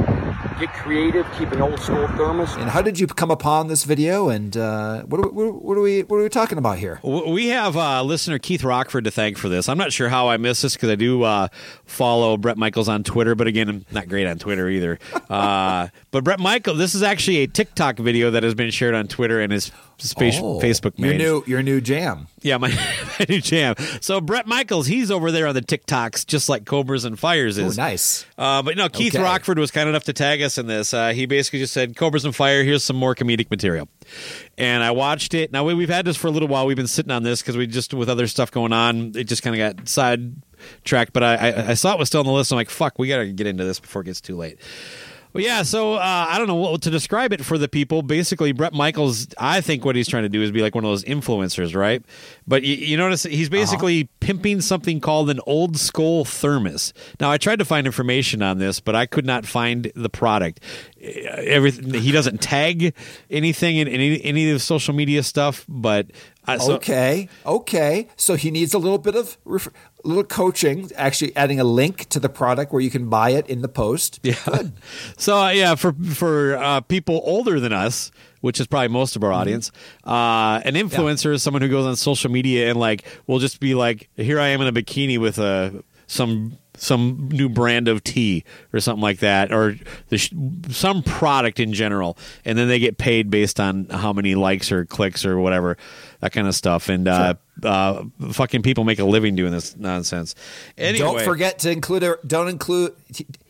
[0.60, 2.56] get creative, keep an old school thermos.
[2.56, 4.30] And how did you come upon this video?
[4.30, 7.00] And uh, what, are, we- what, are we what are we talking about here?
[7.04, 9.70] We have uh, listener Keith Rockford to thank for this.
[9.70, 11.48] I'm not sure how I missed this because I do uh,
[11.86, 15.00] follow Bret Michaels on Twitter, but again, I'm not great on Twitter either.
[15.30, 19.08] Uh, but Bret Michael, this is actually a TikTok video that has been shared on
[19.10, 19.72] Twitter and his
[20.06, 22.28] space, Oh, Facebook Your new your new jam.
[22.42, 22.70] Yeah, my,
[23.20, 23.76] my new jam.
[24.02, 27.66] So Bret Michaels, he's over there on the TikToks, just like Cobras and Fires Oh,
[27.66, 27.78] is.
[27.78, 28.26] nice.
[28.38, 29.24] Uh, but no, Keith Okay.
[29.24, 30.94] Rockford was kind enough to tag us in this.
[30.94, 32.64] Uh, he basically just said, "Cobras and Fire.
[32.64, 33.88] Here's some more comedic material."
[34.58, 35.52] And I watched it.
[35.52, 36.66] Now we, we've had this for a little while.
[36.68, 39.42] We've been sitting on this because we just with other stuff going on, it just
[39.44, 41.14] kind of got sidetracked.
[41.14, 42.52] But I, I, I saw it was still on the list.
[42.52, 44.60] I'm like, "Fuck, we got to get into this before it gets too late."
[45.38, 45.62] Well, yeah.
[45.62, 48.02] So uh, I don't know what to describe it for the people.
[48.02, 49.28] Basically, Bret Michaels.
[49.38, 52.04] I think what he's trying to do is be like one of those influencers, right?
[52.48, 53.52] But you, you notice he's uh-huh.
[53.52, 56.92] basically pimping something called an old school thermos.
[57.20, 60.60] Now, I tried to find information on this, but I could not find the product.
[61.00, 62.96] Eh, Everything he doesn't tag
[63.30, 66.08] anything in any any of the social media stuff, but
[66.46, 68.08] I- so- okay, okay.
[68.16, 69.70] So he needs a little bit of ref-
[70.08, 70.90] little coaching.
[70.96, 74.20] Actually, adding a link to the product where you can buy it in the post.
[74.24, 74.36] Yeah.
[75.18, 78.12] So uh, yeah, for for uh, people older than us,
[78.42, 79.34] which is probably most of Mm-hmm.
[79.34, 79.72] our audience,
[80.06, 83.74] uh, an influencer is someone who goes on social media and like will just be
[83.76, 88.44] like, "Here I am in a bikini with a some some new brand of tea
[88.74, 89.76] or something like that, or
[90.10, 90.34] the sh-
[90.70, 94.86] some product in general," and then they get paid based on how many likes or
[94.86, 95.78] clicks or whatever
[96.22, 96.90] that kind of stuff.
[96.90, 100.36] And uh, uh, fucking people make a living doing this nonsense.
[100.78, 102.18] Anyway, Don't forget to include a.
[102.26, 102.94] Don't include.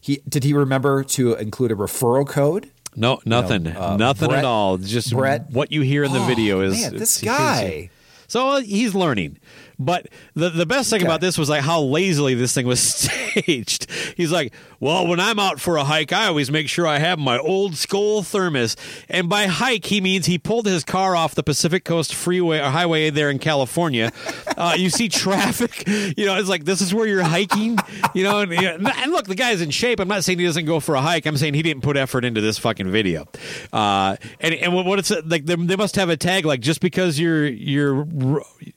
[0.02, 2.72] He did he remember to include a referral code?
[2.96, 4.78] No, nothing, uh, nothing Bret- at all.
[4.78, 7.92] Just Bret- what you hear in the Oh, video is man, this guy.
[8.28, 9.38] So uh, he's learning.
[9.80, 11.06] But the the best thing Okay.
[11.08, 13.90] about this was like how lazily this thing was staged.
[14.16, 17.20] He's like, "Well, when I'm out for a hike, I always make sure I have
[17.20, 18.76] my old skull thermos."
[19.10, 22.70] And by hike, he means he pulled his car off the Pacific Coast Freeway or
[22.72, 24.12] highway there in California.
[24.58, 25.88] Uh, you see traffic.
[25.88, 27.78] You know, it's like this is where you're hiking.
[28.16, 30.00] You know, and, and look, the guy's in shape.
[30.00, 31.28] I'm not saying he doesn't go for a hike.
[31.28, 33.28] I'm saying he didn't put effort into this fucking video.
[33.72, 37.20] Uh, and and what it's like, they, they must have a tag like just because
[37.20, 38.08] you're you're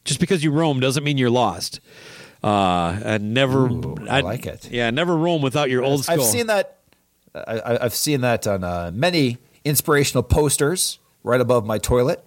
[0.05, 1.81] just because you roam doesn't mean you're lost.
[2.43, 3.69] Uh, and never,
[4.09, 4.71] I like it.
[4.71, 6.17] Yeah, never roam without your old skull.
[6.21, 6.79] I've seen that.
[7.35, 12.23] I, I- I've seen that on uh, many inspirational posters right above my toilet.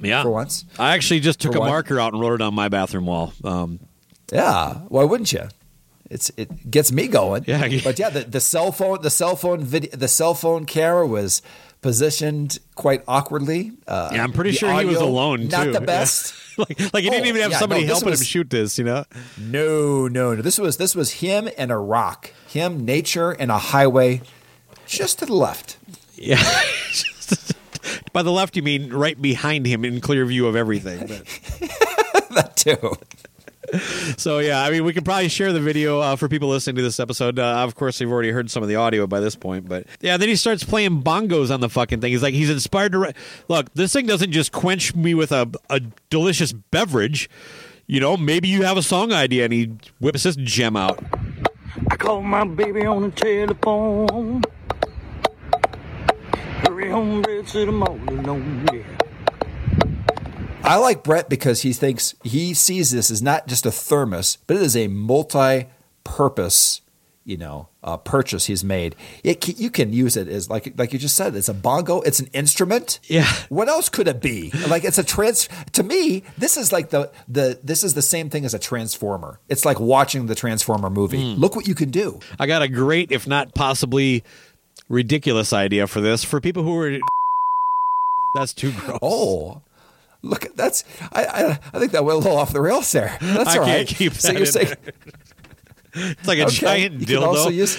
[0.00, 0.64] yeah, for once.
[0.78, 3.32] I actually just took For a marker out and wrote it on my bathroom wall.
[3.44, 3.80] Um,
[4.32, 5.48] Yeah, why wouldn't you?
[6.08, 7.44] It's it gets me going.
[7.46, 7.68] Yeah.
[7.84, 11.42] but yeah, the, the cell phone, the cell phone video, the cell phone camera was
[11.80, 13.72] positioned quite awkwardly.
[13.86, 16.34] Uh, yeah, I'm pretty sure he was audio, alone Not the best.
[16.58, 18.78] like, like he didn't Oh, even have yeah, somebody no, helping was- him shoot this.
[18.78, 19.04] You know.
[19.38, 20.42] No, no, no.
[20.42, 22.32] This was this was him and a rock.
[22.48, 24.20] Him, nature, and a highway
[24.86, 25.78] just to the left.
[26.16, 26.42] Yeah.
[28.12, 31.06] By the left, you mean right behind him in clear view of everything.
[32.34, 32.96] That too.
[34.16, 36.82] so yeah, I mean, we can probably share the video uh, for people listening to
[36.82, 37.38] this episode.
[37.38, 40.16] Uh, of course, they've already heard some of the audio by this point, but yeah,
[40.16, 42.12] then he starts playing bongos on the fucking thing.
[42.12, 43.16] He's like, he's inspired to write.
[43.48, 47.28] Look, this thing doesn't just quench me with a, a delicious beverage.
[47.86, 51.02] You know, maybe you have a song idea, and he whips this gem out.
[51.90, 54.42] I called my baby on the telephone.
[56.64, 58.68] Hurry home, I'm all alone.
[58.72, 58.99] Yeah.
[60.62, 64.56] I like Bret because he thinks he sees this as not just a thermos, but
[64.56, 66.80] it is a multi-purpose,
[67.24, 68.94] you know, uh, purchase he's made.
[69.24, 71.34] It, you can use it as like like you just said.
[71.34, 72.02] It's a bongo.
[72.02, 73.00] It's an instrument.
[73.04, 73.26] Yeah.
[73.48, 74.52] What else could it be?
[74.68, 75.48] Like it's a trans.
[75.72, 79.40] To me, this is like the the this is the same thing as a transformer.
[79.48, 81.34] It's like watching the Transformer movie.
[81.34, 81.40] Hmm.
[81.40, 82.20] Look what you can do.
[82.38, 84.22] I got a great, if not possibly
[84.88, 86.98] ridiculous idea for this for people who are.
[88.34, 88.98] That's too gross.
[89.02, 89.62] Oh.
[90.22, 93.16] Look, at that's I, I I think that went a little off the rails there.
[93.20, 93.86] That's I all can't right.
[93.88, 94.74] keep so you're in saying
[95.94, 96.54] It's like a Okay.
[96.56, 97.18] giant You dildo.
[97.20, 97.76] can also use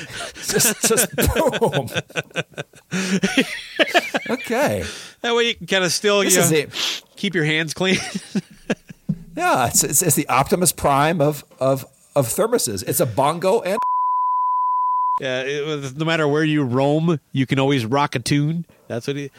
[0.48, 1.88] just just boom.
[4.30, 4.84] okay.
[5.22, 6.72] that way you can kind of still This you know,
[7.16, 7.98] keep your hands clean.
[9.36, 11.86] Yeah, it's, it's it's the Optimus Prime of of
[12.16, 12.84] of thermoses.
[12.86, 13.78] It's a bongo and
[15.22, 18.66] yeah, it no matter where you roam, you can always rock a tune.
[18.88, 19.32] That's what he.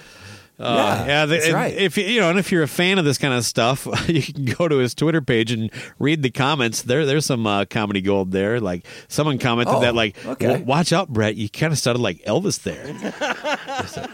[0.63, 1.75] Uh, Yeah, the- that's right.
[1.75, 4.45] If you know, and if you're a fan of this kind of stuff, you can
[4.45, 6.83] go to his Twitter page and read the comments.
[6.83, 8.61] There, there's some uh, comedy gold there.
[8.61, 10.63] Like someone commented Oh, that, like, okay.
[10.63, 11.37] "Watch out, Bret!
[11.37, 12.85] You kind of sounded like Elvis there."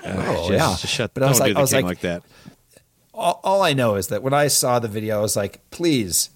[0.05, 0.77] oh just, yeah.
[0.81, 1.15] just shut.
[1.15, 2.23] but I was don't like, I was like, like that.
[3.15, 6.31] all, all I know is that when I saw the video, I was like, please,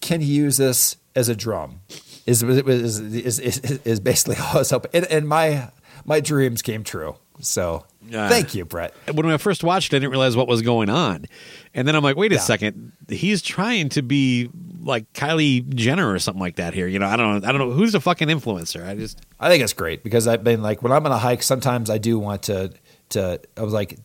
[0.00, 1.80] can he use this as a drum?
[2.26, 5.70] Is is is is, is basically all I was hoping, and, and my
[6.04, 7.16] my dreams came true.
[7.40, 8.28] So Yeah.
[8.28, 8.94] thank you, Bret.
[9.12, 11.24] when I first watched it, I didn't realize what was going on.
[11.72, 12.40] And then I'm like, wait a Yeah.
[12.40, 14.50] second, he's trying to be
[14.82, 16.86] like Kylie Jenner or something like that here.
[16.86, 17.48] You know, I don't know.
[17.48, 18.86] I don't know who's the fucking influencer.
[18.86, 21.42] I just I think it's great because I've been like when I'm on a hike,
[21.42, 22.72] sometimes I do want to
[23.10, 23.40] to.
[23.56, 23.98] I was like,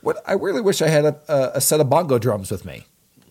[0.00, 0.22] what?
[0.26, 2.86] I really wish I had a, a, a set of bongo drums with me,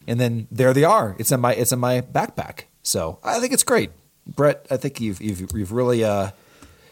[0.07, 1.15] and then there they are.
[1.19, 2.61] It's in my it's in my backpack.
[2.83, 3.91] So I think it's great,
[4.25, 4.65] Bret.
[4.71, 6.31] I think you've you've you've really uh,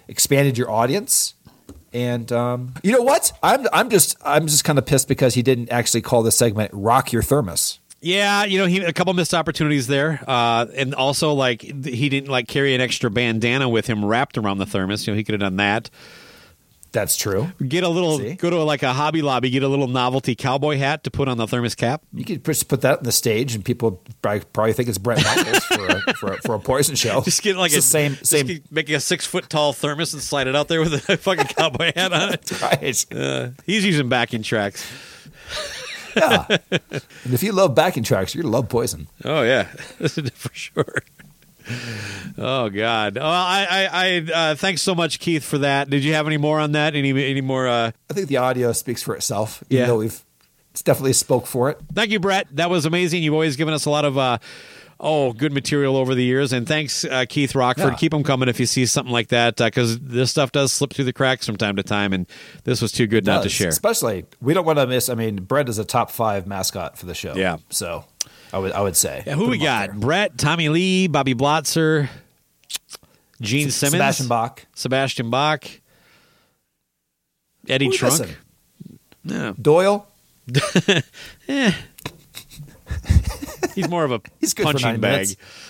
[0.07, 1.33] expanded your audience.
[1.93, 3.31] And um, you know what?
[3.43, 6.71] I'm I'm just I'm just kind of pissed because he didn't actually call this segment
[6.73, 11.31] "Rock Your Thermos." yeah, you know, he a couple missed opportunities there, uh, and also
[11.33, 15.07] like he didn't like carry an extra bandana with him wrapped around the thermos.
[15.07, 15.89] You know, he could have done that.
[16.93, 17.51] That's true.
[17.67, 18.35] Get a little, See?
[18.35, 21.37] go to like a Hobby Lobby, get a little novelty cowboy hat to put on
[21.37, 22.03] the thermos cap.
[22.13, 25.63] You could just put that on the stage, and people probably, think it's Bret Michaels
[25.65, 27.21] for a, for, a, for a poison show.
[27.21, 28.63] Just get like It's a the same same.
[28.69, 31.91] make a six foot tall thermos and slide it out there with a fucking cowboy
[31.95, 32.51] hat on it.
[32.61, 33.05] Right.
[33.11, 34.87] Uh, he's using backing tracks.
[36.15, 36.45] Yeah.
[36.69, 39.07] and if you love backing tracks, you're gonna love Poison.
[39.25, 41.01] Oh yeah, for sure.
[42.37, 43.15] Oh God!
[43.15, 45.89] Well, I, I, I uh, thanks so much, Keith, for that.
[45.89, 46.95] Did you have any more on that?
[46.95, 47.67] Any, any more?
[47.67, 47.91] Uh...
[48.09, 49.63] I think the audio speaks for itself.
[49.69, 49.87] Even Yeah.
[49.87, 50.21] though we've
[50.71, 51.79] it's definitely spoke for it.
[51.93, 52.47] Thank you, Bret.
[52.55, 53.21] That was amazing.
[53.21, 54.17] You've always given us a lot of.
[54.17, 54.37] Uh,
[55.05, 57.91] Oh, good material over the years, and thanks, uh, Keith Rockford.
[57.91, 57.95] Yeah.
[57.95, 61.03] Keep them coming if you see something like that, because this stuff does slip through
[61.03, 62.25] the cracks from time to time, and
[62.63, 63.67] this was too good not to share.
[63.67, 65.09] Especially, we don't want to miss.
[65.09, 67.35] I mean, Bret is a top five mascot for the show.
[67.35, 67.57] Yeah.
[67.69, 68.05] So,
[68.53, 69.23] I would I would say.
[69.25, 69.89] Yeah, who Put we got?
[69.89, 69.99] there.
[69.99, 72.07] Bret, Tommy Lee, Bobby Blotzer,
[73.41, 75.65] Gene Simmons, Sebastian Bach, Sebastian Bach,
[77.67, 78.37] Eddie Trunk.
[79.23, 80.07] No, Doyle.
[81.47, 81.71] Eh.
[83.75, 85.27] he's more of a He's good punching bag.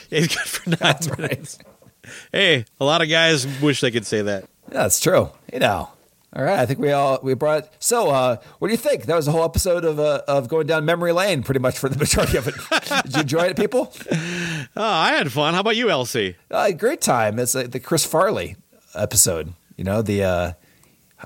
[0.10, 1.58] Yeah, he's good for nine That's minutes.
[1.64, 2.12] right.
[2.32, 4.44] Hey, a lot of guys wish they could say that.
[4.72, 5.30] Yeah, that's true.
[5.52, 5.90] You know.
[6.36, 7.70] All right, I think we all we brought.
[7.78, 9.06] So, uh, what do you think?
[9.06, 11.90] That was a whole episode of uh, of going down memory lane, pretty much for
[11.90, 12.56] the majority of it.
[13.04, 13.94] Did you enjoy it, people?
[14.12, 15.54] Oh, I had fun.
[15.54, 16.34] How about you, LC?
[16.50, 17.38] Uh, great time.
[17.38, 18.56] It's like the Chris Farley
[18.96, 19.54] episode.
[19.78, 20.54] You know the uh,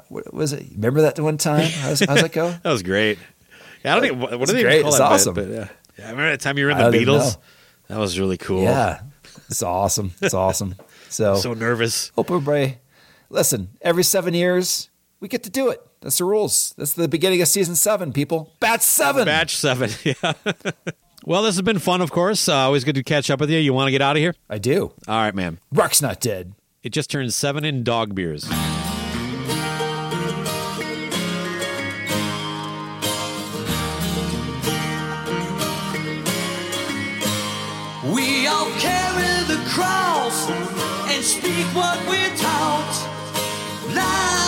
[0.09, 0.65] what was it?
[0.73, 1.69] Remember that one time?
[1.69, 2.53] How's, how's that go?
[2.63, 3.17] That was great.
[3.85, 4.81] Yeah, I don't think what, what do they great.
[4.81, 5.47] call It's that bit?
[5.47, 5.67] But, yeah.
[5.97, 7.37] yeah, I remember that time you were in the Beatles.
[7.87, 8.63] That was really cool.
[8.63, 9.01] Yeah,
[9.49, 10.11] it's awesome.
[10.21, 10.75] It's awesome.
[11.09, 12.11] So, so nervous.
[12.17, 12.79] hope everybody
[13.29, 13.69] listen.
[13.81, 15.81] Every seven years, we get to do it.
[16.01, 16.73] That's the rules.
[16.77, 18.13] That's the beginning of season seven.
[18.13, 19.25] People, batch seven.
[19.25, 19.89] Batch seven.
[20.03, 20.33] Yeah.
[21.25, 22.47] well, this has been fun, of course.
[22.47, 23.57] Uh, always good to catch up with you.
[23.59, 24.33] You want to get out of here?
[24.49, 24.93] I do.
[25.07, 25.59] All right, man.
[25.71, 26.53] Rock's not dead.
[26.83, 28.47] It just turned seven in dog beers.
[38.05, 43.06] We all carry the cross and speak what we're taught.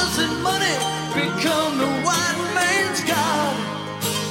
[0.10, 0.76] Lies and money
[1.14, 3.56] become the white man's God.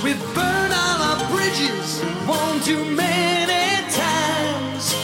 [0.02, 4.94] We burn all our bridges one too many times.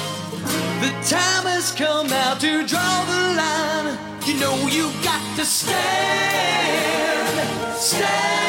[0.80, 3.98] The time has come now to draw the line.
[4.26, 5.78] You know you got to stand,
[7.76, 8.43] stand.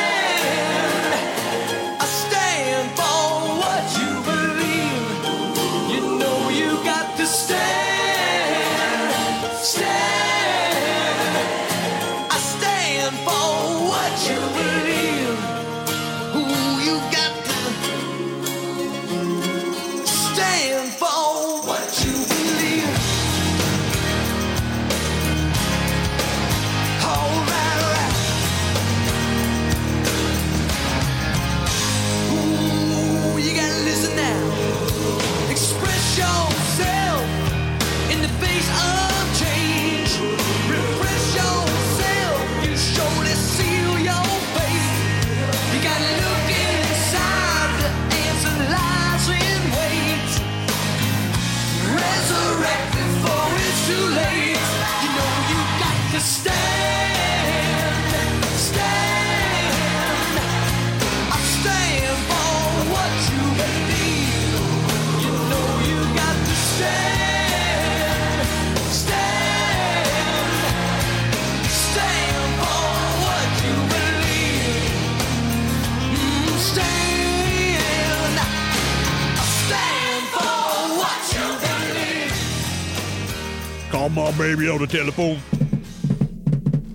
[84.86, 85.40] The telephone.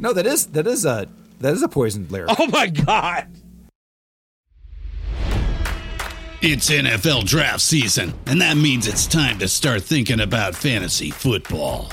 [0.01, 1.09] No, that is that is a
[1.41, 2.31] that is a poisoned lyric.
[2.39, 3.27] Oh my God.
[6.43, 11.93] It's NFL draft season, and that means it's time to start thinking about fantasy football.